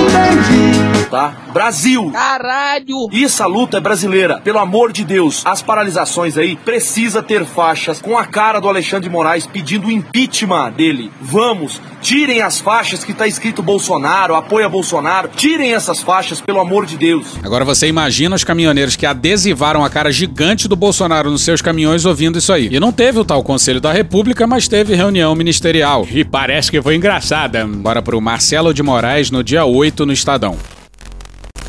[0.00, 1.00] entendi.
[1.10, 1.34] Tá?
[1.52, 2.10] Brasil.
[2.12, 3.08] Caralho!
[3.10, 4.40] E essa luta é brasileira.
[4.42, 9.08] Pelo amor de Deus, as paralisações aí precisa ter faixas com a cara do Alexandre
[9.08, 11.10] de Moraes pedindo o impeachment dele.
[11.20, 15.30] Vamos, tirem as faixas que tá escrito Bolsonaro, apoia Bolsonaro.
[15.34, 17.36] Tirem essas faixas, pelo amor de Deus.
[17.42, 22.04] Agora você imagina os caminhoneiros que adesivaram a cara gigante do Bolsonaro nos seus caminhões
[22.04, 22.68] ouvindo isso aí.
[22.70, 26.06] E não teve o tal Conselho da República, mas teve reunião ministerial.
[26.12, 27.66] E parece que foi engraçada.
[27.66, 30.58] Bora pro Marcelo de Moraes no dia 8 no Estadão.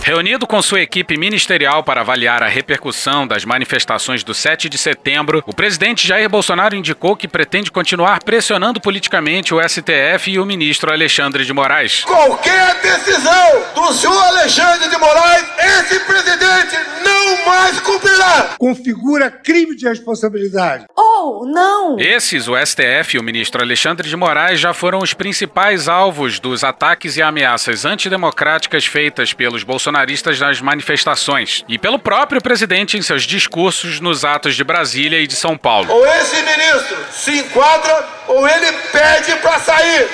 [0.03, 5.43] Reunido com sua equipe ministerial para avaliar a repercussão das manifestações do 7 de setembro,
[5.45, 10.91] o presidente Jair Bolsonaro indicou que pretende continuar pressionando politicamente o STF e o ministro
[10.91, 12.03] Alexandre de Moraes.
[12.03, 18.55] Qualquer decisão do senhor Alexandre de Moraes, esse presidente não mais cumprirá.
[18.57, 20.85] Configura crime de responsabilidade.
[20.97, 21.99] Oh, não!
[21.99, 26.63] Esses, o STF e o ministro Alexandre de Moraes, já foram os principais alvos dos
[26.63, 33.23] ataques e ameaças antidemocráticas feitas pelos bolsonaristas nas manifestações e pelo próprio presidente em seus
[33.23, 35.91] discursos nos atos de Brasília e de São Paulo.
[35.91, 40.08] Ou esse ministro se enquadra ou ele pede para sair.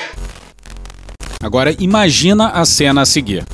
[1.41, 3.45] Agora imagina a cena a seguir.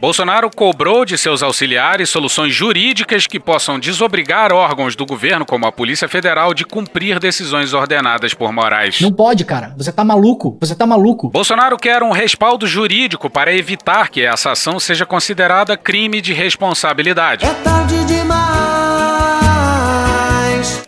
[0.00, 5.72] Bolsonaro cobrou de seus auxiliares soluções jurídicas que possam desobrigar órgãos do governo, como a
[5.72, 9.00] Polícia Federal, de cumprir decisões ordenadas por Moraes.
[9.00, 9.74] Não pode, cara.
[9.76, 10.56] Você tá maluco.
[10.60, 11.30] Você tá maluco.
[11.30, 17.44] Bolsonaro quer um respaldo jurídico para evitar que essa ação seja considerada crime de responsabilidade.
[17.44, 18.27] É tarde demais.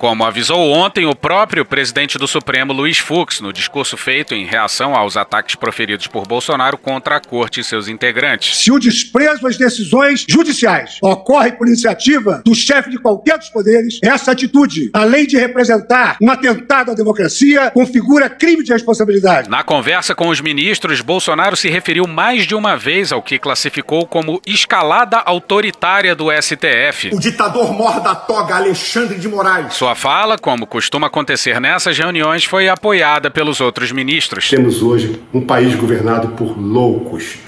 [0.00, 4.94] Como avisou ontem o próprio presidente do Supremo, Luiz Fux, no discurso feito em reação
[4.94, 8.62] aos ataques proferidos por Bolsonaro contra a corte e seus integrantes.
[8.62, 13.98] Se o desprezo às decisões judiciais ocorre por iniciativa do chefe de qualquer dos poderes,
[14.02, 19.50] essa atitude, além de representar um atentado à democracia, configura crime de responsabilidade.
[19.50, 24.06] Na conversa com os ministros, Bolsonaro se referiu mais de uma vez ao que classificou
[24.06, 27.10] como escalada autoritária do STF.
[27.12, 29.74] O ditador mor da toga Alexandre de Moraes.
[29.74, 34.48] Sua fala, como costuma acontecer nessas reuniões, foi apoiada pelos outros ministros.
[34.48, 37.38] Temos hoje um país governado por loucos.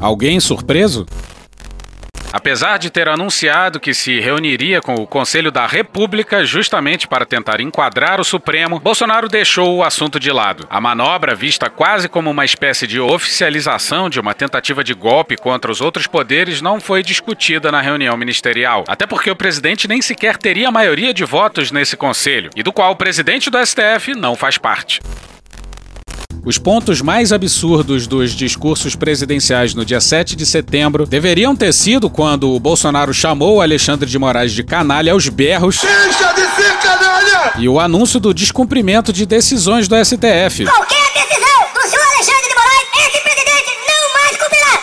[0.00, 1.06] Alguém surpreso?
[2.30, 7.60] Apesar de ter anunciado que se reuniria com o Conselho da República justamente para tentar
[7.60, 10.66] enquadrar o Supremo, Bolsonaro deixou o assunto de lado.
[10.68, 15.72] A manobra, vista quase como uma espécie de oficialização de uma tentativa de golpe contra
[15.72, 18.84] os outros poderes, não foi discutida na reunião ministerial.
[18.86, 22.92] Até porque o presidente nem sequer teria maioria de votos nesse conselho, e do qual
[22.92, 25.00] o presidente do STF não faz parte.
[26.48, 32.08] Os pontos mais absurdos dos discursos presidenciais no dia 7 de setembro deveriam ter sido
[32.08, 35.82] quando o Bolsonaro chamou Alexandre de Moraes de canalha aos berros.
[35.82, 37.52] Deixa de ser canalha!
[37.58, 40.64] E o anúncio do descumprimento de decisões do STF.
[40.64, 41.47] Qualquer decisão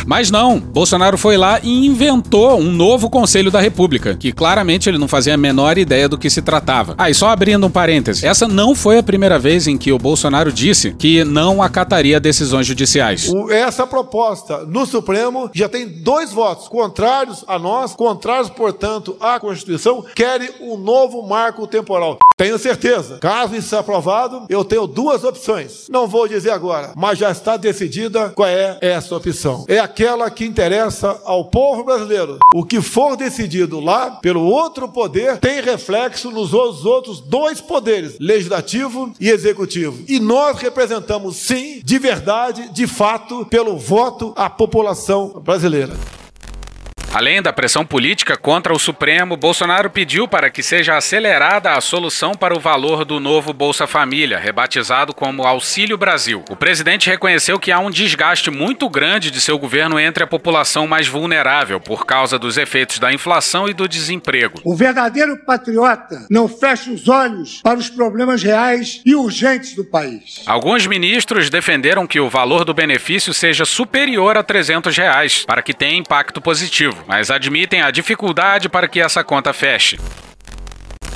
[0.05, 4.97] Mas não, Bolsonaro foi lá e inventou um novo Conselho da República, que claramente ele
[4.97, 6.93] não fazia a menor ideia do que se tratava.
[6.97, 9.97] Ah, e só abrindo um parêntese, essa não foi a primeira vez em que o
[9.97, 13.31] Bolsonaro disse que não acataria decisões judiciais.
[13.49, 20.05] Essa proposta no Supremo já tem dois votos contrários a nós, contrários, portanto, à Constituição,
[20.13, 22.17] querem um novo marco temporal.
[22.37, 25.87] Tenho certeza, caso isso seja aprovado, eu tenho duas opções.
[25.89, 29.63] Não vou dizer agora, mas já está decidida qual é essa opção.
[29.69, 32.39] É aquela que interessa ao povo brasileiro.
[32.53, 38.17] O que for decidido lá pelo outro poder tem reflexo nos os outros dois poderes,
[38.19, 40.03] legislativo e executivo.
[40.05, 45.93] E nós representamos, sim, de verdade, de fato, pelo voto a população brasileira.
[47.15, 52.34] Além da pressão política contra o Supremo, Bolsonaro pediu para que seja acelerada a solução
[52.34, 56.43] para o valor do novo Bolsa Família, rebatizado como Auxílio Brasil.
[56.49, 60.88] O presidente reconheceu que há um desgaste muito grande de seu governo entre a população
[60.88, 64.60] mais vulnerável por causa dos efeitos da inflação e do desemprego.
[64.65, 70.43] O verdadeiro patriota não fecha os olhos para os problemas reais e urgentes do país.
[70.45, 75.73] Alguns ministros defenderam que o valor do benefício seja superior a 300 reais, para que
[75.73, 79.97] tenha impacto positivo, mas admitem a dificuldade para que essa conta feche.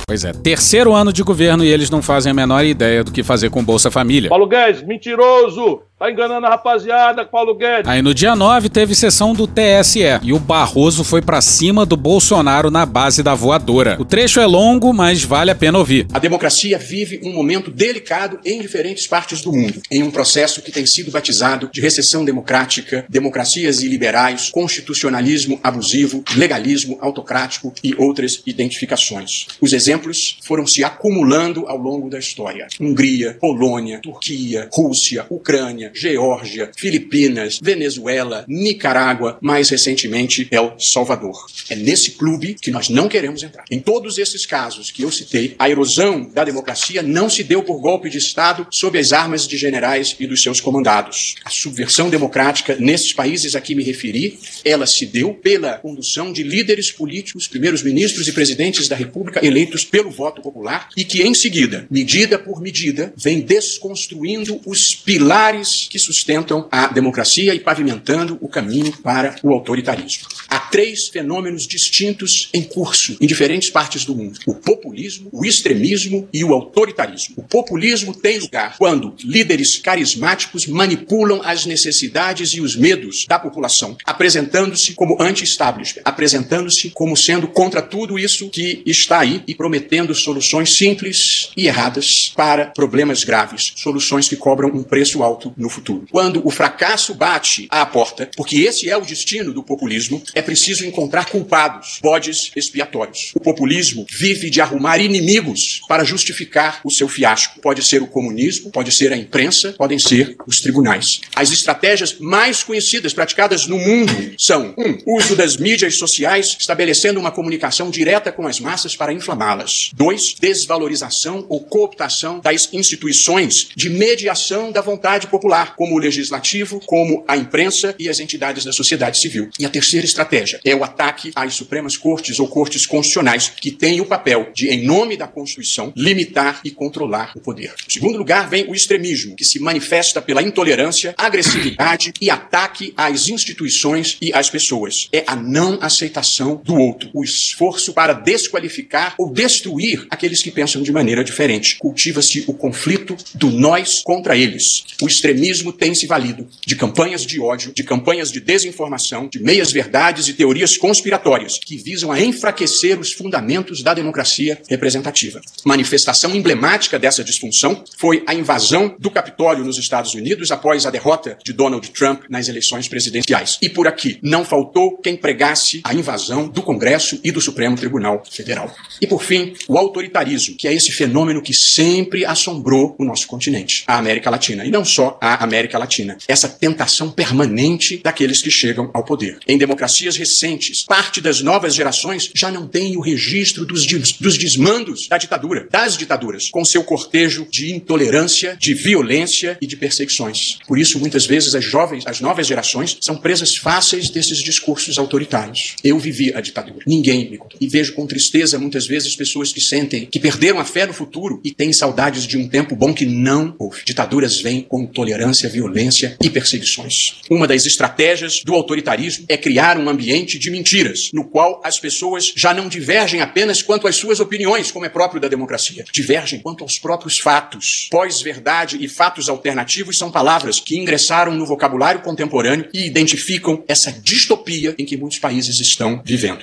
[0.06, 3.22] Pois é, terceiro ano de governo e eles não fazem a menor ideia do que
[3.22, 4.28] fazer com Bolsa Família.
[4.28, 5.82] Paulo Guedes, mentiroso!
[6.00, 7.86] Tá enganando a rapaziada, Paulo Guedes.
[7.86, 11.94] Aí no dia 9 teve sessão do TSE e o Barroso foi pra cima do
[11.94, 13.98] Bolsonaro na base da voadora.
[14.00, 16.06] O trecho é longo, mas vale a pena ouvir.
[16.10, 20.72] A democracia vive um momento delicado em diferentes partes do mundo, em um processo que
[20.72, 29.48] tem sido batizado de recessão democrática, democracias iliberais, constitucionalismo abusivo, legalismo autocrático e outras identificações.
[29.60, 32.68] Os exemplos foram se acumulando ao longo da história.
[32.80, 41.46] Hungria, Polônia, Turquia, Rússia, Ucrânia, Geórgia, Filipinas, Venezuela, Nicarágua, mais recentemente El Salvador.
[41.68, 43.64] É nesse clube que nós não queremos entrar.
[43.70, 47.80] Em todos esses casos que eu citei, a erosão da democracia não se deu por
[47.80, 51.34] golpe de Estado sob as armas de generais e dos seus comandados.
[51.44, 56.42] A subversão democrática nesses países a que me referi, ela se deu pela condução de
[56.42, 61.34] líderes políticos, primeiros ministros e presidentes da República eleitos pelo voto popular e que, em
[61.34, 68.48] seguida, medida por medida, vem desconstruindo os pilares que sustentam a democracia e pavimentando o
[68.48, 70.26] caminho para o autoritarismo.
[70.48, 76.28] Há três fenômenos distintos em curso em diferentes partes do mundo: o populismo, o extremismo
[76.32, 77.36] e o autoritarismo.
[77.38, 83.96] O populismo tem lugar quando líderes carismáticos manipulam as necessidades e os medos da população,
[84.04, 90.76] apresentando-se como anti-establishment, apresentando-se como sendo contra tudo isso que está aí e prometendo soluções
[90.76, 96.06] simples e erradas para problemas graves, soluções que cobram um preço alto no futuro.
[96.10, 100.84] Quando o fracasso bate à porta, porque esse é o destino do populismo, é preciso
[100.84, 103.32] encontrar culpados, bodes expiatórios.
[103.34, 107.60] O populismo vive de arrumar inimigos para justificar o seu fiasco.
[107.60, 111.20] Pode ser o comunismo, pode ser a imprensa, podem ser os tribunais.
[111.34, 117.30] As estratégias mais conhecidas praticadas no mundo são: um, uso das mídias sociais, estabelecendo uma
[117.30, 119.90] comunicação direta com as massas para inflamá-las.
[119.94, 127.24] Dois, desvalorização ou cooptação das instituições de mediação da vontade popular, como o legislativo, como
[127.26, 129.48] a imprensa e as entidades da sociedade civil.
[129.58, 130.60] E a terceira estratégia.
[130.64, 134.84] É o ataque às Supremas Cortes ou Cortes Constitucionais, que têm o papel de, em
[134.84, 137.74] nome da Constituição, limitar e controlar o poder.
[137.88, 143.28] Em segundo lugar, vem o extremismo, que se manifesta pela intolerância, agressividade e ataque às
[143.28, 145.08] instituições e às pessoas.
[145.12, 150.82] É a não aceitação do outro, o esforço para desqualificar ou destruir aqueles que pensam
[150.82, 151.76] de maneira diferente.
[151.78, 154.84] Cultiva-se o conflito do nós contra eles.
[155.02, 160.28] O extremismo tem se valido de campanhas de ódio, de campanhas de desinformação, de meias-verdades
[160.28, 165.40] e teorias conspiratórias que visam a enfraquecer os fundamentos da democracia representativa.
[165.64, 171.38] Manifestação emblemática dessa disfunção foi a invasão do Capitólio nos Estados Unidos após a derrota
[171.44, 173.58] de Donald Trump nas eleições presidenciais.
[173.60, 178.22] E por aqui, não faltou quem pregasse a invasão do Congresso e do Supremo Tribunal
[178.30, 178.74] Federal.
[179.00, 183.84] E por fim, o autoritarismo, que é esse fenômeno que sempre assombrou o nosso continente,
[183.86, 186.16] a América Latina, e não só a América Latina.
[186.26, 189.38] Essa tentação permanente daqueles que chegam ao poder.
[189.46, 195.08] Em democracias recentes, parte das novas gerações já não tem o registro dos, dos desmandos
[195.08, 200.58] da ditadura, das ditaduras, com seu cortejo de intolerância, de violência e de perseguições.
[200.66, 205.76] Por isso, muitas vezes, as jovens, as novas gerações são presas fáceis desses discursos autoritários.
[205.82, 206.84] Eu vivi a ditadura.
[206.86, 207.58] Ninguém me contou.
[207.60, 211.40] E vejo com tristeza, muitas vezes, pessoas que sentem que perderam a fé no futuro
[211.44, 213.82] e têm saudades de um tempo bom que não houve.
[213.84, 217.16] Ditaduras vêm com intolerância, violência e perseguições.
[217.30, 222.32] Uma das estratégias do autoritarismo é criar um ambiente de mentiras, no qual as pessoas
[222.36, 226.64] já não divergem apenas quanto às suas opiniões, como é próprio da democracia, divergem quanto
[226.64, 227.88] aos próprios fatos.
[227.90, 234.74] Pós-verdade e fatos alternativos são palavras que ingressaram no vocabulário contemporâneo e identificam essa distopia
[234.78, 236.40] em que muitos países estão vivendo.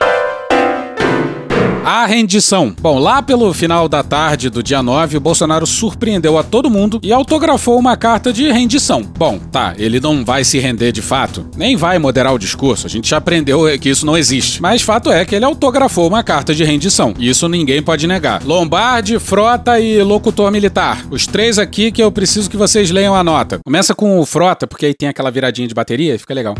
[1.89, 2.75] A rendição.
[2.81, 6.99] Bom, lá pelo final da tarde do dia 9, o Bolsonaro surpreendeu a todo mundo
[7.01, 9.01] e autografou uma carta de rendição.
[9.01, 12.89] Bom, tá, ele não vai se render de fato, nem vai moderar o discurso, a
[12.89, 14.61] gente já aprendeu que isso não existe.
[14.61, 17.13] Mas fato é que ele autografou uma carta de rendição.
[17.17, 18.43] Isso ninguém pode negar.
[18.43, 21.05] Lombardi, Frota e locutor militar.
[21.09, 23.59] Os três aqui que eu preciso que vocês leiam a nota.
[23.63, 26.55] Começa com o Frota, porque aí tem aquela viradinha de bateria e fica legal.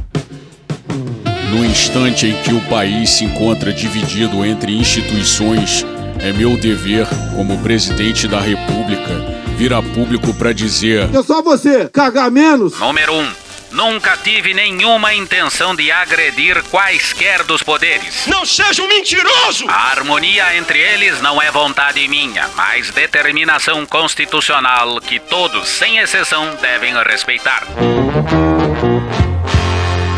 [1.50, 5.86] No instante em que o país se encontra dividido entre instituições,
[6.20, 9.14] é meu dever, como presidente da República,
[9.56, 12.78] vir a público para dizer: É só você cagar menos.
[12.78, 13.22] Número 1.
[13.22, 13.48] Um.
[13.72, 18.26] Nunca tive nenhuma intenção de agredir quaisquer dos poderes.
[18.28, 19.66] Não seja um mentiroso!
[19.68, 26.58] A harmonia entre eles não é vontade minha, mas determinação constitucional que todos, sem exceção,
[26.62, 27.68] devem respeitar.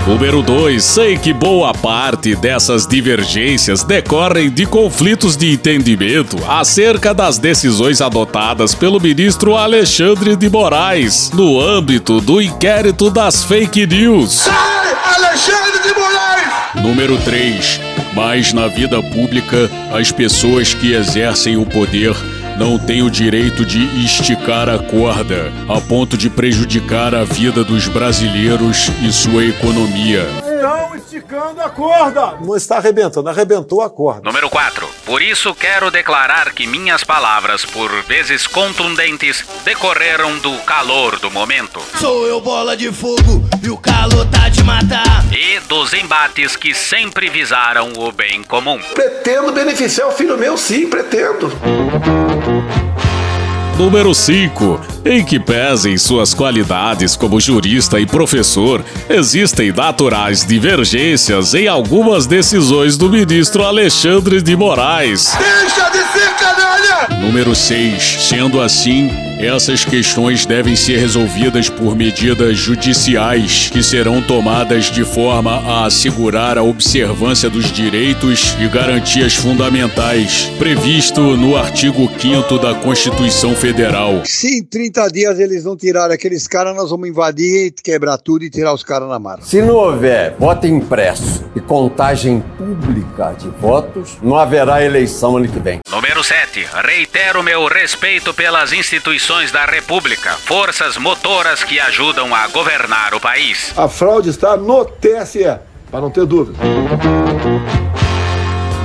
[0.10, 0.84] Número 2.
[0.84, 8.74] Sei que boa parte dessas divergências decorrem de conflitos de entendimento acerca das decisões adotadas
[8.74, 14.32] pelo ministro Alexandre de Moraes no âmbito do inquérito das fake news.
[14.32, 16.84] Sai, Alexandre de Moraes!
[16.84, 17.80] Número 3.
[18.16, 22.16] Mas na vida pública, as pessoas que exercem o poder
[22.60, 27.88] não têm o direito de esticar a corda a ponto de prejudicar a vida dos
[27.88, 30.28] brasileiros e sua economia.
[30.44, 32.38] Estão esticando a corda!
[32.42, 34.24] Não está arrebentando, arrebentou a corda.
[34.26, 34.86] Número 4.
[35.06, 41.80] Por isso quero declarar que minhas palavras, por vezes contundentes, decorreram do calor do momento.
[41.98, 45.24] Sou eu bola de fogo e o calor tá de matar.
[45.32, 48.80] E dos embates que sempre visaram o bem comum.
[48.94, 51.50] Pretendo beneficiar o filho meu, sim, pretendo.
[53.80, 54.82] Número 5.
[55.06, 62.98] Em que pesem suas qualidades como jurista e professor, existem naturais divergências em algumas decisões
[62.98, 65.34] do ministro Alexandre de Moraes.
[65.40, 67.22] Deixa de ser canalha!
[67.22, 68.04] Número 6.
[68.28, 75.52] Sendo assim, essas questões devem ser resolvidas por medidas judiciais que serão tomadas de forma
[75.52, 83.56] a assegurar a observância dos direitos e garantias fundamentais previsto no artigo 5 da Constituição
[83.56, 84.24] Federal.
[84.26, 88.50] Se em 30 dias eles não tirarem aqueles caras, nós vamos invadir, quebrar tudo e
[88.50, 89.42] tirar os caras na mara.
[89.42, 95.60] Se não houver voto impresso e contagem pública de votos, não haverá eleição ano que
[95.60, 95.80] vem.
[95.90, 96.68] Número 7.
[96.84, 103.72] Reitero meu respeito pelas instituições da República, forças motoras que ajudam a governar o país.
[103.78, 105.60] A fraude está no TSE,
[105.92, 106.58] para não ter dúvida.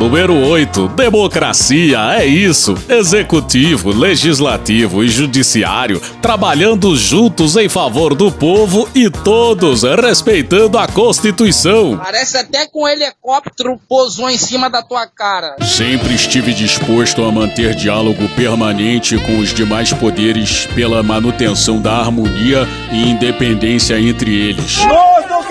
[0.05, 0.88] Número 8.
[0.88, 2.75] Democracia, é isso.
[2.90, 11.97] Executivo, legislativo e judiciário trabalhando juntos em favor do povo e todos respeitando a Constituição.
[11.97, 15.57] Parece até que um helicóptero pousou em cima da tua cara.
[15.64, 22.69] Sempre estive disposto a manter diálogo permanente com os demais poderes pela manutenção da harmonia
[22.93, 24.85] e independência entre eles.
[24.85, 25.43] Nós não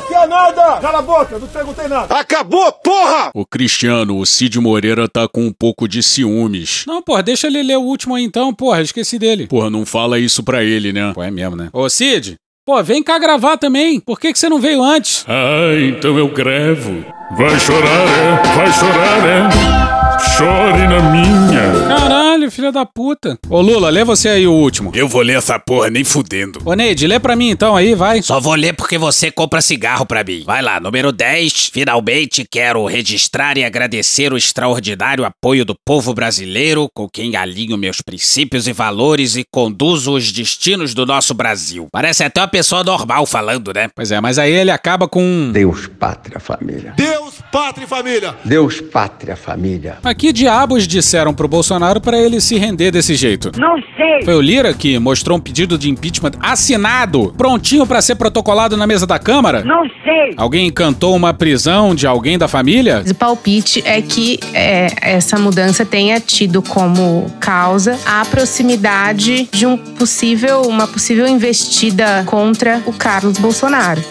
[0.00, 0.80] queremos negociar nada!
[0.80, 2.14] Cala a boca, não perguntei nada.
[2.14, 3.30] Acabou, porra!
[3.34, 6.84] O Cristiano, o Cid Moreira tá com um pouco de ciúmes.
[6.86, 9.46] Não, porra, deixa ele ler o último aí então, porra, esqueci dele.
[9.46, 11.12] Porra, não fala isso pra ele, né?
[11.14, 11.68] Pô, é mesmo, né?
[11.72, 14.00] Ô, Cid, pô, vem cá gravar também.
[14.00, 15.24] Por que, que você não veio antes?
[15.28, 17.04] Ah, então eu grevo.
[17.32, 18.56] Vai chorar, é?
[18.56, 19.96] Vai chorar, é?
[20.36, 21.88] Chore na minha.
[21.88, 23.38] Caralho, filha da puta.
[23.48, 24.92] Ô, Lula, lê você aí o último.
[24.94, 26.60] Eu vou ler essa porra nem fudendo.
[26.64, 28.22] Ô, Neide, lê pra mim então aí, vai.
[28.22, 30.42] Só vou ler porque você compra cigarro pra mim.
[30.44, 31.70] Vai lá, número 10.
[31.72, 38.00] Finalmente quero registrar e agradecer o extraordinário apoio do povo brasileiro, com quem alinho meus
[38.00, 41.88] princípios e valores e conduzo os destinos do nosso Brasil.
[41.92, 43.88] Parece até uma pessoa normal falando, né?
[43.94, 45.50] Pois é, mas aí ele acaba com.
[45.52, 46.94] Deus, pátria, família.
[46.96, 47.15] Deus,
[47.50, 48.34] pátria e família.
[48.44, 49.98] Deus, pátria, família.
[50.02, 53.52] Mas que diabos disseram pro Bolsonaro pra ele se render desse jeito?
[53.58, 54.24] Não sei.
[54.24, 58.86] Foi o Lira que mostrou um pedido de impeachment assinado, prontinho pra ser protocolado na
[58.86, 59.62] mesa da Câmara?
[59.64, 60.34] Não sei.
[60.36, 63.02] Alguém encantou uma prisão de alguém da família?
[63.08, 69.76] O palpite é que é, essa mudança tenha tido como causa a proximidade de um
[69.76, 74.02] possível, uma possível investida contra o Carlos Bolsonaro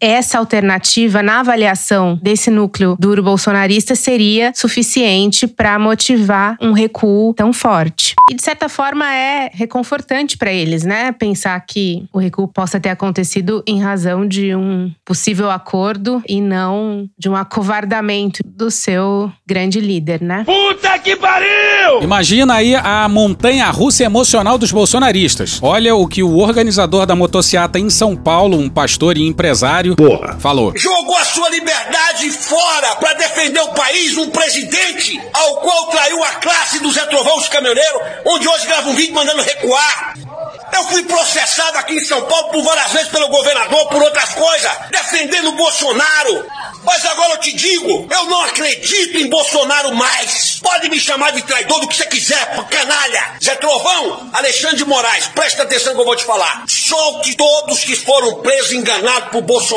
[0.00, 7.52] essa alternativa na avaliação desse núcleo duro bolsonarista seria suficiente para motivar um recuo tão
[7.52, 8.14] forte.
[8.30, 11.12] E de certa forma é reconfortante para eles, né?
[11.12, 17.08] Pensar que o recuo possa ter acontecido em razão de um possível acordo e não
[17.18, 20.44] de um acovardamento do seu grande líder, né?
[20.44, 22.02] Puta que pariu!
[22.02, 25.60] Imagina aí a montanha russa emocional dos bolsonaristas.
[25.62, 30.38] Olha o que o organizador da motociata em São Paulo, um pastor e empresário, Porra.
[30.40, 30.72] falou.
[30.76, 36.32] Jogou a sua liberdade fora para defender o país, um presidente ao qual traiu a
[36.36, 40.14] classe dos Zé Trovão, os caminhoneiros, onde hoje grava um vídeo mandando recuar.
[40.72, 44.72] Eu fui processado aqui em São Paulo por várias vezes pelo governador, por outras coisas,
[44.90, 46.46] defendendo o Bolsonaro.
[46.84, 50.60] Mas agora eu te digo, eu não acredito em Bolsonaro mais.
[50.62, 53.36] Pode me chamar de traidor do que você quiser, canalha.
[53.42, 56.64] Zé Trovão, Alexandre de Moraes, presta atenção que eu vou te falar.
[56.68, 59.75] Solte todos que foram presos enganados por Bolsonaro.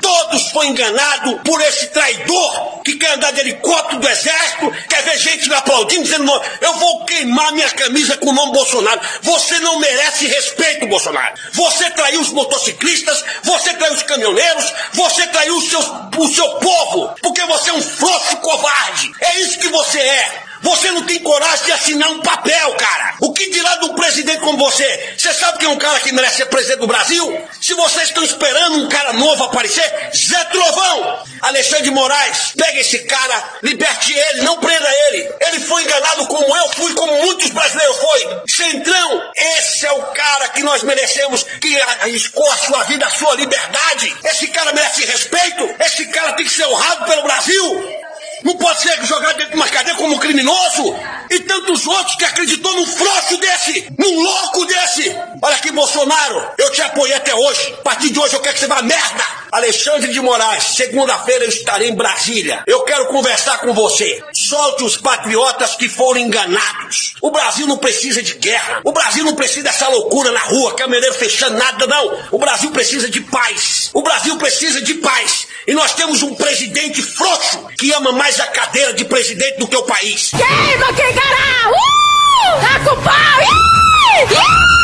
[0.00, 5.18] Todos foram enganados por esse traidor que quer andar de helicóptero do exército, quer ver
[5.18, 9.00] gente me aplaudindo, dizendo, eu vou queimar minha camisa com o nome Bolsonaro.
[9.22, 11.34] Você não merece respeito, Bolsonaro.
[11.52, 15.86] Você traiu os motociclistas, você traiu os caminhoneiros, você traiu os seus,
[16.16, 19.12] o seu povo, porque você é um frouxo covarde.
[19.20, 20.47] É isso que você é.
[20.62, 23.14] Você não tem coragem de assinar um papel, cara.
[23.20, 25.14] O que dirá de um presidente como você?
[25.16, 27.48] Você sabe que é um cara que merece ser presidente do Brasil?
[27.60, 33.00] Se vocês estão esperando um cara novo aparecer, Zé Trovão, Alexandre de Moraes, pega esse
[33.00, 35.30] cara, liberte ele, não prenda ele.
[35.40, 38.42] Ele foi enganado como eu fui, como muitos brasileiros foi.
[38.48, 43.34] Centrão, esse é o cara que nós merecemos, que arriscou a sua vida, a sua
[43.34, 44.16] liberdade.
[44.24, 45.74] Esse cara merece respeito.
[45.80, 47.98] Esse cara tem que ser honrado pelo Brasil.
[48.44, 50.96] Não pode ser jogado dentro de uma cadeia como um criminoso.
[51.30, 55.14] E tantos outros que acreditou num frouxo desse, num louco desse.
[55.42, 57.74] Olha aqui, Bolsonaro, eu te apoiei até hoje.
[57.80, 59.24] A partir de hoje eu quero que você vá merda.
[59.50, 62.62] Alexandre de Moraes, segunda-feira eu estarei em Brasília.
[62.66, 64.22] Eu quero conversar com você.
[64.32, 67.14] Solte os patriotas que foram enganados.
[67.22, 68.80] O Brasil não precisa de guerra.
[68.84, 72.18] O Brasil não precisa dessa loucura na rua, caminhoneiro fechando nada, não.
[72.30, 73.90] O Brasil precisa de paz.
[73.94, 75.48] O Brasil precisa de paz.
[75.66, 79.76] E nós temos um presidente frouxo que ama mais a cadeira de presidente do que
[79.76, 80.30] o país.
[80.30, 81.70] Queima quem cará!
[81.70, 82.60] Uh!
[82.60, 83.40] Tá com pau!
[83.42, 84.34] Ih!
[84.34, 84.77] Ih!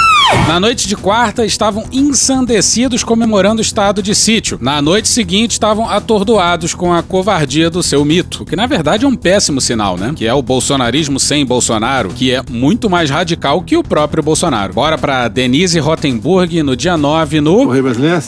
[0.46, 4.58] Na noite de quarta, estavam ensandecidos comemorando o estado de sítio.
[4.60, 9.04] Na noite seguinte, estavam atordoados com a covardia do seu mito, o que na verdade
[9.04, 10.12] é um péssimo sinal, né?
[10.14, 14.74] Que é o bolsonarismo sem Bolsonaro, que é muito mais radical que o próprio Bolsonaro.
[14.74, 17.64] Bora pra Denise Rottenburg no dia 9 no.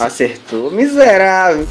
[0.01, 1.67] Acertou, miserável.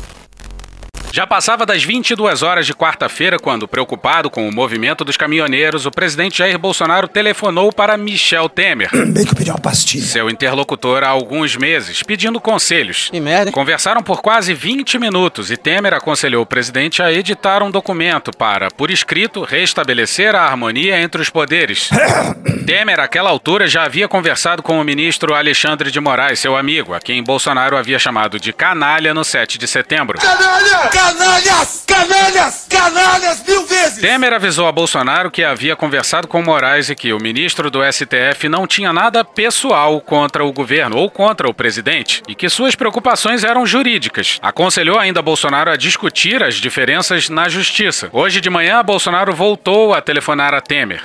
[1.15, 5.89] Já passava das 22 horas de quarta-feira quando, preocupado com o movimento dos caminhoneiros, o
[5.89, 10.03] presidente Jair Bolsonaro telefonou para Michel Temer, Bem que eu pedi uma pastilha.
[10.03, 13.07] seu interlocutor há alguns meses, pedindo conselhos.
[13.09, 13.49] Que merda.
[13.49, 18.69] Conversaram por quase 20 minutos e Temer aconselhou o presidente a editar um documento para,
[18.69, 21.91] por escrito, restabelecer a harmonia entre os poderes.
[22.67, 26.99] Temer, àquela altura, já havia conversado com o ministro Alexandre de Moraes, seu amigo, a
[26.99, 30.19] quem Bolsonaro havia chamado de canalha no 7 de setembro.
[30.19, 30.89] Canalha!
[31.05, 31.83] Canalhas!
[31.85, 32.67] Canalhas!
[32.67, 33.99] Canalhas mil vezes!
[33.99, 38.49] Temer avisou a Bolsonaro que havia conversado com Moraes e que o ministro do STF
[38.49, 43.43] não tinha nada pessoal contra o governo ou contra o presidente e que suas preocupações
[43.43, 44.39] eram jurídicas.
[44.41, 48.09] Aconselhou ainda Bolsonaro a discutir as diferenças na justiça.
[48.11, 51.03] Hoje de manhã, Bolsonaro voltou a telefonar a Temer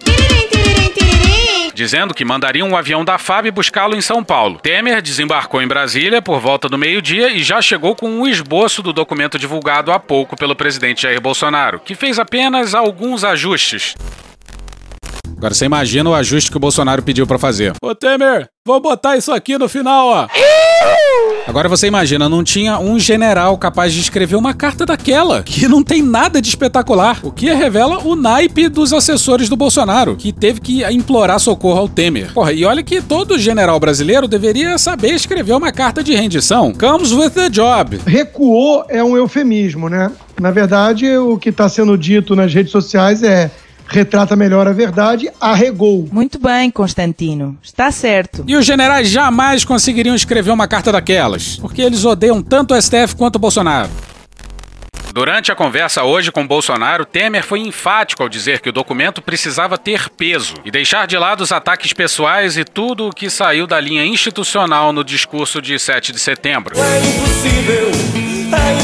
[1.80, 4.58] dizendo que mandaria um avião da FAB buscá-lo em São Paulo.
[4.62, 8.92] Temer desembarcou em Brasília por volta do meio-dia e já chegou com um esboço do
[8.92, 13.94] documento divulgado há pouco pelo presidente Jair Bolsonaro, que fez apenas alguns ajustes.
[15.38, 17.72] Agora você imagina o ajuste que o Bolsonaro pediu para fazer.
[17.80, 20.28] Ô Temer, vou botar isso aqui no final, ó.
[21.46, 25.82] Agora você imagina, não tinha um general capaz de escrever uma carta daquela, que não
[25.82, 30.60] tem nada de espetacular, o que revela o naipe dos assessores do Bolsonaro, que teve
[30.60, 32.32] que implorar socorro ao Temer.
[32.32, 36.72] Porra, e olha que todo general brasileiro deveria saber escrever uma carta de rendição.
[36.72, 37.98] Comes with the job.
[38.06, 40.10] Recuou é um eufemismo, né?
[40.40, 43.50] Na verdade, o que está sendo dito nas redes sociais é
[43.90, 46.08] retrata melhor a verdade, arregou.
[46.10, 47.58] Muito bem, Constantino.
[47.60, 48.44] Está certo.
[48.46, 53.16] E os generais jamais conseguiriam escrever uma carta daquelas, porque eles odeiam tanto o STF
[53.16, 53.90] quanto o Bolsonaro.
[55.12, 59.76] Durante a conversa hoje com Bolsonaro, Temer foi enfático ao dizer que o documento precisava
[59.76, 63.80] ter peso e deixar de lado os ataques pessoais e tudo o que saiu da
[63.80, 66.76] linha institucional no discurso de 7 de setembro.
[66.78, 68.79] É impossível, é impossível.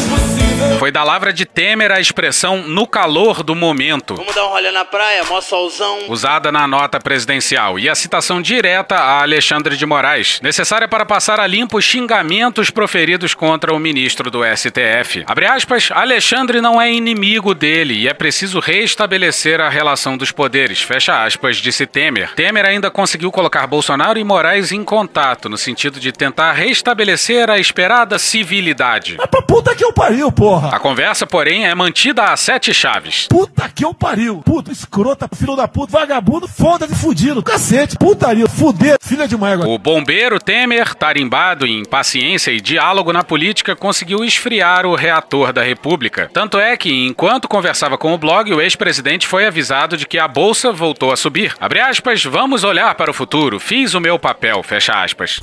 [0.79, 4.14] Foi da lavra de Temer a expressão no calor do momento.
[4.14, 6.01] Vamos dar um rolê na praia, mó solzão.
[6.09, 7.79] Usada na nota presidencial.
[7.79, 12.68] E a citação direta a Alexandre de Moraes, necessária para passar a limpo os xingamentos
[12.68, 15.24] proferidos contra o ministro do STF.
[15.27, 20.83] Abre aspas, Alexandre não é inimigo dele e é preciso restabelecer a relação dos poderes.
[20.83, 22.35] Fecha aspas, disse Temer.
[22.35, 27.59] Temer ainda conseguiu colocar Bolsonaro e Moraes em contato, no sentido de tentar restabelecer a
[27.59, 29.16] esperada civilidade.
[29.18, 30.65] É pra puta que eu pariu, porra!
[30.72, 33.26] A conversa, porém, é mantida a sete chaves.
[33.28, 34.42] Puta que eu pariu!
[34.44, 39.56] Puta, escrota, filho da puta, vagabundo, foda de fudido, cacete, putaria, fuder, filha de mãe.
[39.56, 45.62] O bombeiro Temer, tarimbado em paciência e diálogo na política, conseguiu esfriar o reator da
[45.62, 46.30] República.
[46.32, 50.28] Tanto é que, enquanto conversava com o blog, o ex-presidente foi avisado de que a
[50.28, 51.54] bolsa voltou a subir.
[51.60, 55.40] Abre aspas, vamos olhar para o futuro, fiz o meu papel, fecha aspas.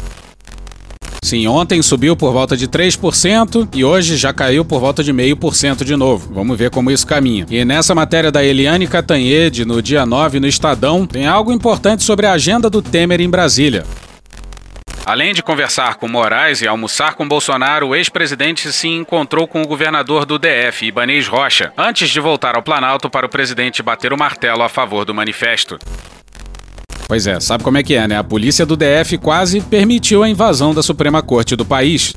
[1.23, 5.85] Sim, ontem subiu por volta de 3% e hoje já caiu por volta de 0,5%
[5.85, 6.33] de novo.
[6.33, 7.45] Vamos ver como isso caminha.
[7.49, 12.27] E nessa matéria da Eliane Catanhede, no dia 9 no Estadão, tem algo importante sobre
[12.27, 13.85] a agenda do Temer em Brasília.
[15.05, 19.67] Além de conversar com Moraes e almoçar com Bolsonaro, o ex-presidente se encontrou com o
[19.67, 24.17] governador do DF, Ibanez Rocha, antes de voltar ao Planalto para o presidente bater o
[24.17, 25.79] martelo a favor do manifesto.
[27.07, 28.17] Pois é, sabe como é que é, né?
[28.17, 32.13] A polícia do DF quase permitiu a invasão da Suprema Corte do país.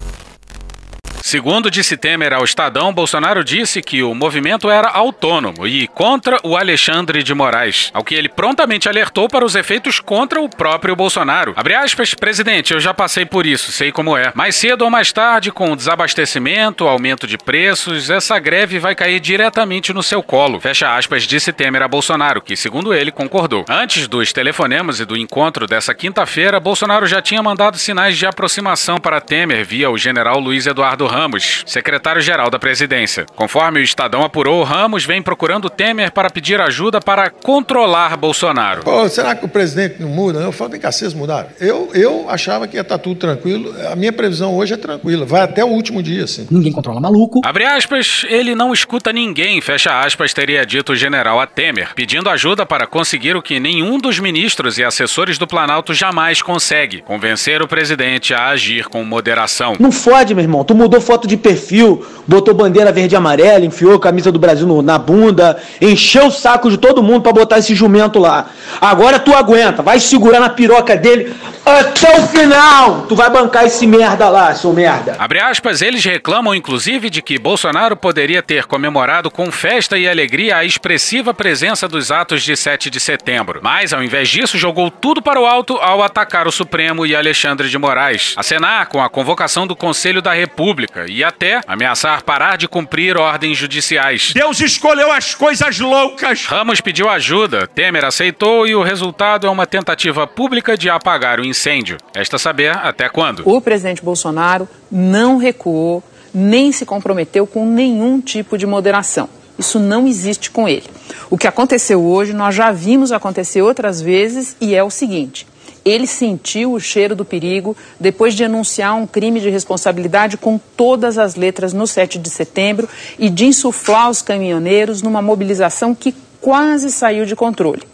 [1.26, 6.56] Segundo disse Temer ao Estadão, Bolsonaro disse que o movimento era autônomo e contra o
[6.56, 11.52] Alexandre de Moraes, ao que ele prontamente alertou para os efeitos contra o próprio Bolsonaro.
[11.56, 14.30] Abre aspas, presidente, eu já passei por isso, sei como é.
[14.36, 19.18] Mais cedo ou mais tarde, com o desabastecimento, aumento de preços, essa greve vai cair
[19.18, 20.60] diretamente no seu colo.
[20.60, 23.64] Fecha aspas, disse Temer a Bolsonaro, que, segundo ele, concordou.
[23.68, 28.98] Antes dos telefonemas e do encontro dessa quinta-feira, Bolsonaro já tinha mandado sinais de aproximação
[28.98, 33.24] para Temer via o general Luiz Eduardo Ramos Ramos, secretário-geral da presidência.
[33.34, 38.82] Conforme o Estadão apurou, Ramos vem procurando Temer para pedir ajuda para controlar Bolsonaro.
[38.82, 40.40] Pô, será que o presidente não muda?
[40.40, 41.48] Eu falo, vem cá, vocês mudaram.
[41.58, 43.74] Eu, eu achava que ia estar tudo tranquilo.
[43.90, 45.24] A minha previsão hoje é tranquila.
[45.24, 46.46] Vai até o último dia, assim.
[46.50, 47.40] Ninguém controla maluco.
[47.46, 52.28] Abre aspas, ele não escuta ninguém, fecha aspas, teria dito o general a Temer, pedindo
[52.28, 57.62] ajuda para conseguir o que nenhum dos ministros e assessores do Planalto jamais consegue: convencer
[57.62, 59.76] o presidente a agir com moderação.
[59.80, 60.62] Não fode, meu irmão.
[60.62, 64.66] Tu mudou foto de perfil, botou bandeira verde e amarela, enfiou a camisa do Brasil
[64.66, 68.46] no, na bunda, encheu o saco de todo mundo para botar esse jumento lá.
[68.80, 71.32] Agora tu aguenta, vai segurar na piroca dele
[71.64, 73.06] até o final.
[73.08, 75.16] Tu vai bancar esse merda lá, seu merda.
[75.18, 80.56] Abre aspas, eles reclamam inclusive de que Bolsonaro poderia ter comemorado com festa e alegria
[80.56, 83.60] a expressiva presença dos atos de 7 de setembro.
[83.62, 87.68] Mas, ao invés disso, jogou tudo para o alto ao atacar o Supremo e Alexandre
[87.68, 92.68] de Moraes, acenar com a convocação do Conselho da República e até ameaçar parar de
[92.68, 94.32] cumprir ordens judiciais.
[94.34, 96.44] Deus escolheu as coisas loucas.
[96.46, 101.44] Ramos pediu ajuda, Temer aceitou e o resultado é uma tentativa pública de apagar o
[101.44, 101.98] incêndio.
[102.14, 103.42] Resta saber até quando.
[103.44, 109.26] O presidente Bolsonaro não recuou nem se comprometeu com nenhum tipo de moderação.
[109.58, 110.84] Isso não existe com ele.
[111.30, 115.46] O que aconteceu hoje, nós já vimos acontecer outras vezes e é o seguinte:
[115.86, 121.16] Ele sentiu o cheiro do perigo depois de anunciar um crime de responsabilidade com todas
[121.16, 126.90] as letras no 7 de setembro e de insuflar os caminhoneiros numa mobilização que quase
[126.90, 127.84] saiu de controle.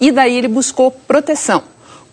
[0.00, 1.62] E daí ele buscou proteção.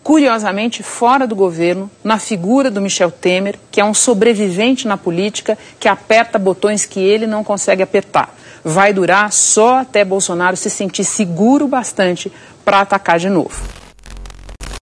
[0.02, 5.56] Curiosamente, fora do governo, na figura do Michel Temer, que é um sobrevivente na política
[5.80, 8.36] que aperta botões que ele não consegue apertar.
[8.62, 12.30] Vai durar só até Bolsonaro se sentir seguro bastante
[12.64, 13.81] para atacar de novo.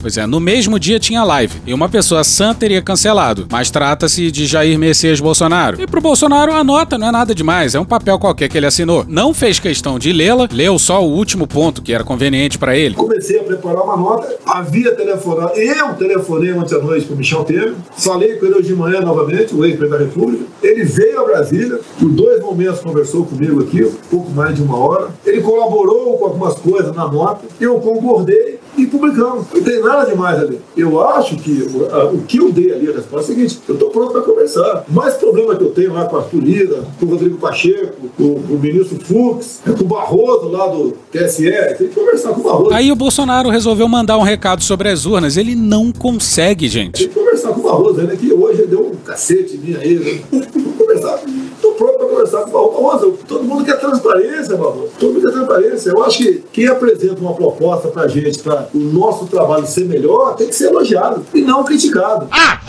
[0.01, 4.31] Pois é, no mesmo dia tinha live e uma pessoa sã teria cancelado, mas trata-se
[4.31, 5.79] de Jair Messias Bolsonaro.
[5.79, 8.65] E pro Bolsonaro a nota não é nada demais, é um papel qualquer que ele
[8.65, 9.05] assinou.
[9.07, 12.95] Não fez questão de lê-la, leu só o último ponto que era conveniente para ele.
[12.95, 17.75] Comecei a preparar uma nota, havia telefonado, eu telefonei ontem à noite pro Michel Temer,
[17.99, 20.45] falei com ele hoje de manhã novamente, o ex-presidente da República.
[20.63, 24.79] Ele veio a Brasília, por dois momentos conversou comigo aqui, um pouco mais de uma
[24.79, 25.09] hora.
[25.27, 29.47] Ele colaborou com algumas coisas na nota, eu concordei e publicamos.
[29.53, 30.61] Não tem nada demais ali.
[30.77, 33.61] Eu acho que o, a, o que eu dei ali a resposta é o seguinte:
[33.69, 34.85] eu estou pronto para conversar.
[34.89, 38.25] Mais problema que eu tenho lá com a Arthur Lira, com o Rodrigo Pacheco, com
[38.25, 42.75] o ministro Fux, com o Barroso lá do TSE, tem que conversar com o Barroso.
[42.75, 45.37] Aí o Bolsonaro resolveu mandar um recado sobre as urnas.
[45.37, 47.07] Ele não consegue, gente.
[47.07, 48.17] Tem que conversar com o Barroso, né?
[48.17, 50.21] Que hoje deu um cacete mim aí, né?
[50.31, 51.21] Vamos conversar.
[51.55, 53.19] Estou pronto para conversar com o Barroso.
[53.27, 54.91] Todo mundo quer transparência, Barroso.
[54.99, 55.91] Todo mundo quer transparência.
[55.91, 59.87] Eu acho que quem apresenta uma proposta para a gente, para o nosso trabalho ser
[59.87, 62.29] melhor, tem que ser elogiado e não criticado.
[62.31, 62.61] Ah,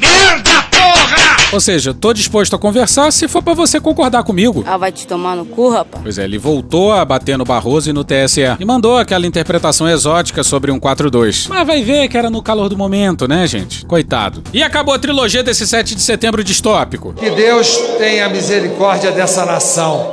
[0.00, 1.09] merda, porra!
[1.52, 4.62] Ou seja, tô disposto a conversar se for para você concordar comigo.
[4.66, 6.02] Ah, vai te tomar no cu, rapaz?
[6.02, 9.88] Pois é, ele voltou a bater no Barroso e no TSE e mandou aquela interpretação
[9.88, 11.48] exótica sobre um 4-2.
[11.48, 13.84] Mas vai ver que era no calor do momento, né, gente?
[13.84, 14.42] Coitado.
[14.52, 17.12] E acabou a trilogia desse 7 de setembro distópico.
[17.14, 20.12] Que Deus tenha misericórdia dessa nação.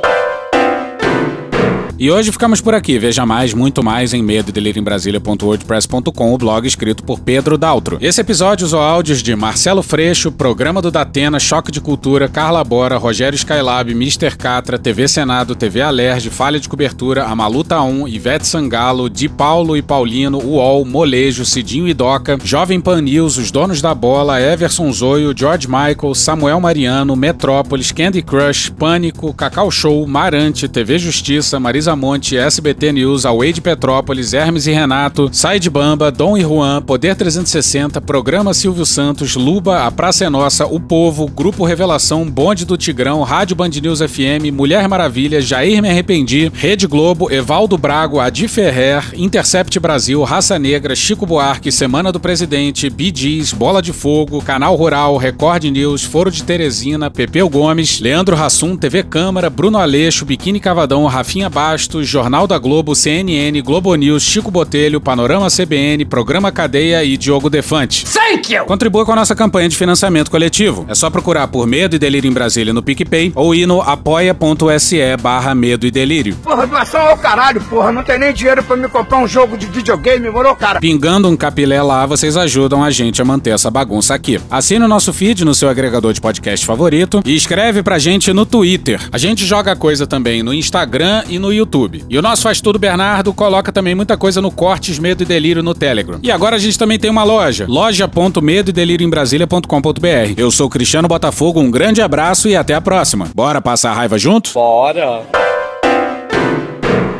[2.00, 2.96] E hoje ficamos por aqui.
[2.96, 4.52] Veja mais, muito mais em medo
[4.84, 7.98] Brasília.wordpress.com, o blog escrito por Pedro Daltro.
[8.00, 12.96] Esse episódio usou áudios de Marcelo Freixo, Programa do Datena, Choque de Cultura, Carla Bora,
[12.96, 14.36] Rogério Skylab, Mr.
[14.36, 19.82] Catra, TV Senado, TV Alerj, Falha de Cobertura, Amaluta 1, Ivete Sangalo, Di Paulo e
[19.82, 25.34] Paulino, UOL, Molejo, Cidinho e Doca, Jovem Pan News, Os Donos da Bola, Everson Zoio,
[25.36, 32.36] George Michael, Samuel Mariano, Metrópolis, Candy Crush, Pânico, Cacau Show, Marante, TV Justiça, Marisa Monte,
[32.36, 37.14] SBT News, Away de Petrópolis, Hermes e Renato, Sai de Bamba, Dom e Juan, Poder
[37.14, 42.76] 360, Programa Silvio Santos, Luba, A Praça é Nossa, O Povo, Grupo Revelação, Bonde do
[42.76, 48.48] Tigrão, Rádio Band News FM, Mulher Maravilha, Jair Me Arrependi, Rede Globo, Evaldo Brago, Adi
[48.48, 54.74] Ferrer, Intercept Brasil, Raça Negra, Chico Buarque, Semana do Presidente, Bidis, Bola de Fogo, Canal
[54.76, 60.60] Rural, Record News, Foro de Teresina, Pepeu Gomes, Leandro Rassum, TV Câmara, Bruno Aleixo, Biquíni
[60.60, 61.48] Cavadão, Rafinha
[61.78, 67.48] Bastos, Jornal da Globo, CNN, Globo News, Chico Botelho, Panorama CBN, Programa Cadeia e Diogo
[67.48, 68.04] Defante.
[68.04, 68.64] Thank you!
[68.64, 70.84] Contribua com a nossa campanha de financiamento coletivo.
[70.88, 74.98] É só procurar por Medo e Delírio em Brasília no PicPay ou ir no apoia.se
[75.22, 76.34] barra Medo e Delírio.
[76.42, 77.92] Porra, doação ao caralho, porra.
[77.92, 80.80] Não tem nem dinheiro pra me comprar um jogo de videogame, morou, cara?
[80.80, 84.40] Pingando um capilé lá, vocês ajudam a gente a manter essa bagunça aqui.
[84.50, 88.44] Assine o nosso feed no seu agregador de podcast favorito e escreve pra gente no
[88.44, 89.00] Twitter.
[89.12, 91.67] A gente joga coisa também no Instagram e no YouTube.
[92.08, 95.62] E o nosso Faz Tudo Bernardo coloca também muita coisa no Cortes Medo e Delírio
[95.62, 96.18] no Telegram.
[96.22, 100.34] E agora a gente também tem uma loja, loja.medo delírio em Brasília.com.br.
[100.36, 103.28] Eu sou Cristiano Botafogo, um grande abraço e até a próxima.
[103.34, 104.52] Bora passar a raiva junto?
[104.52, 105.57] Bora!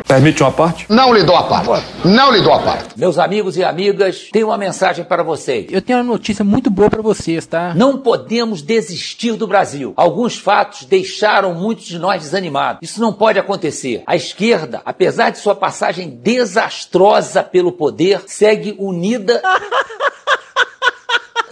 [0.09, 0.87] Permite uma parte?
[0.89, 1.85] Não lhe dou a parte.
[2.03, 2.97] Não lhe dou a parte.
[2.97, 5.67] Meus amigos e amigas, tenho uma mensagem para vocês.
[5.69, 7.75] Eu tenho uma notícia muito boa para vocês, tá?
[7.75, 9.93] Não podemos desistir do Brasil.
[9.95, 12.79] Alguns fatos deixaram muitos de nós desanimados.
[12.81, 14.01] Isso não pode acontecer.
[14.07, 19.39] A esquerda, apesar de sua passagem desastrosa pelo poder, segue unida.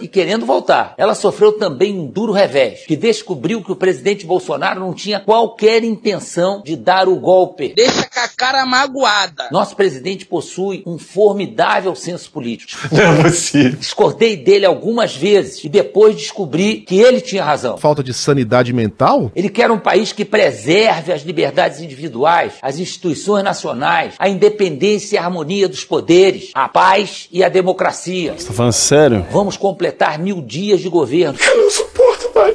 [0.00, 0.94] e querendo voltar.
[0.96, 5.84] Ela sofreu também um duro revés, que descobriu que o presidente Bolsonaro não tinha qualquer
[5.84, 7.72] intenção de dar o golpe.
[7.74, 9.48] Deixa com a cara magoada.
[9.50, 12.78] Nosso presidente possui um formidável senso político.
[12.92, 13.78] Não é possível.
[13.78, 17.76] Discordei dele algumas vezes e depois descobri que ele tinha razão.
[17.76, 19.30] Falta de sanidade mental?
[19.34, 25.18] Ele quer um país que preserve as liberdades individuais, as instituições nacionais, a independência e
[25.18, 28.34] a harmonia dos poderes, a paz e a democracia.
[28.36, 29.26] Você tá falando sério?
[29.30, 29.87] Vamos completar
[30.18, 31.38] mil dias de governo.
[31.40, 32.07] Eu não suporto.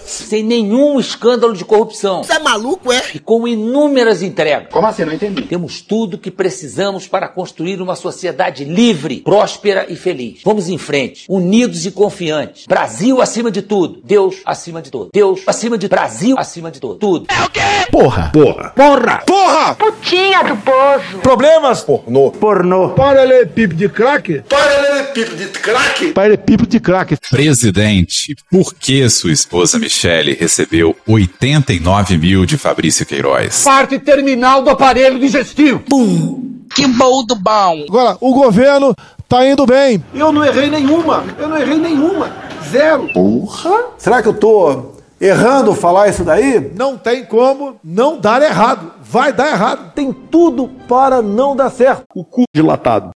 [0.05, 2.23] Sem nenhum escândalo de corrupção.
[2.23, 3.01] Você é maluco, é?
[3.13, 4.67] E com inúmeras entregas.
[4.71, 5.05] Como assim?
[5.05, 5.43] Não entendi.
[5.43, 10.41] Temos tudo que precisamos para construir uma sociedade livre, próspera e feliz.
[10.43, 12.65] Vamos em frente, unidos e confiantes.
[12.65, 14.01] Brasil acima de tudo.
[14.03, 15.09] Deus acima de tudo.
[15.13, 16.95] Deus acima de Brasil acima de tudo.
[16.95, 17.25] Tudo.
[17.29, 17.61] É o quê?
[17.91, 18.31] Porra.
[18.33, 18.69] Porra.
[18.75, 19.23] Porra.
[19.25, 19.75] Porra.
[19.75, 21.19] Putinha do poço.
[21.21, 21.81] Problemas?
[21.81, 22.31] Pornô.
[22.31, 22.89] Pornô.
[22.89, 24.43] Paralelepípedo de crack?
[24.49, 26.11] Paralelepípedo de crack?
[26.11, 27.17] Paralelepípedo de crack.
[27.29, 33.63] Presidente, por que sua esposa Michele recebeu 89 mil de Fabrício Queiroz?
[33.63, 35.79] Parte terminal do aparelho digestivo.
[35.87, 36.65] Pum.
[36.73, 37.85] Que bom do bom.
[37.87, 38.95] Agora, o governo
[39.29, 40.03] tá indo bem.
[40.15, 41.23] Eu não errei nenhuma.
[41.37, 42.31] Eu não errei nenhuma.
[42.71, 43.07] Zero.
[43.13, 43.91] Porra.
[43.99, 46.71] Será que eu tô errando falar isso daí?
[46.75, 48.93] Não tem como não dar errado.
[48.99, 49.93] Vai dar errado.
[49.93, 52.03] Tem tudo para não dar certo.
[52.15, 53.11] O cu dilatado.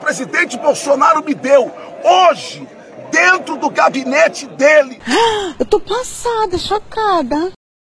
[0.00, 1.70] O presidente Bolsonaro me deu
[2.02, 2.66] hoje,
[3.16, 5.00] dentro do gabinete dele.
[5.58, 7.55] Eu tô passada, chocada.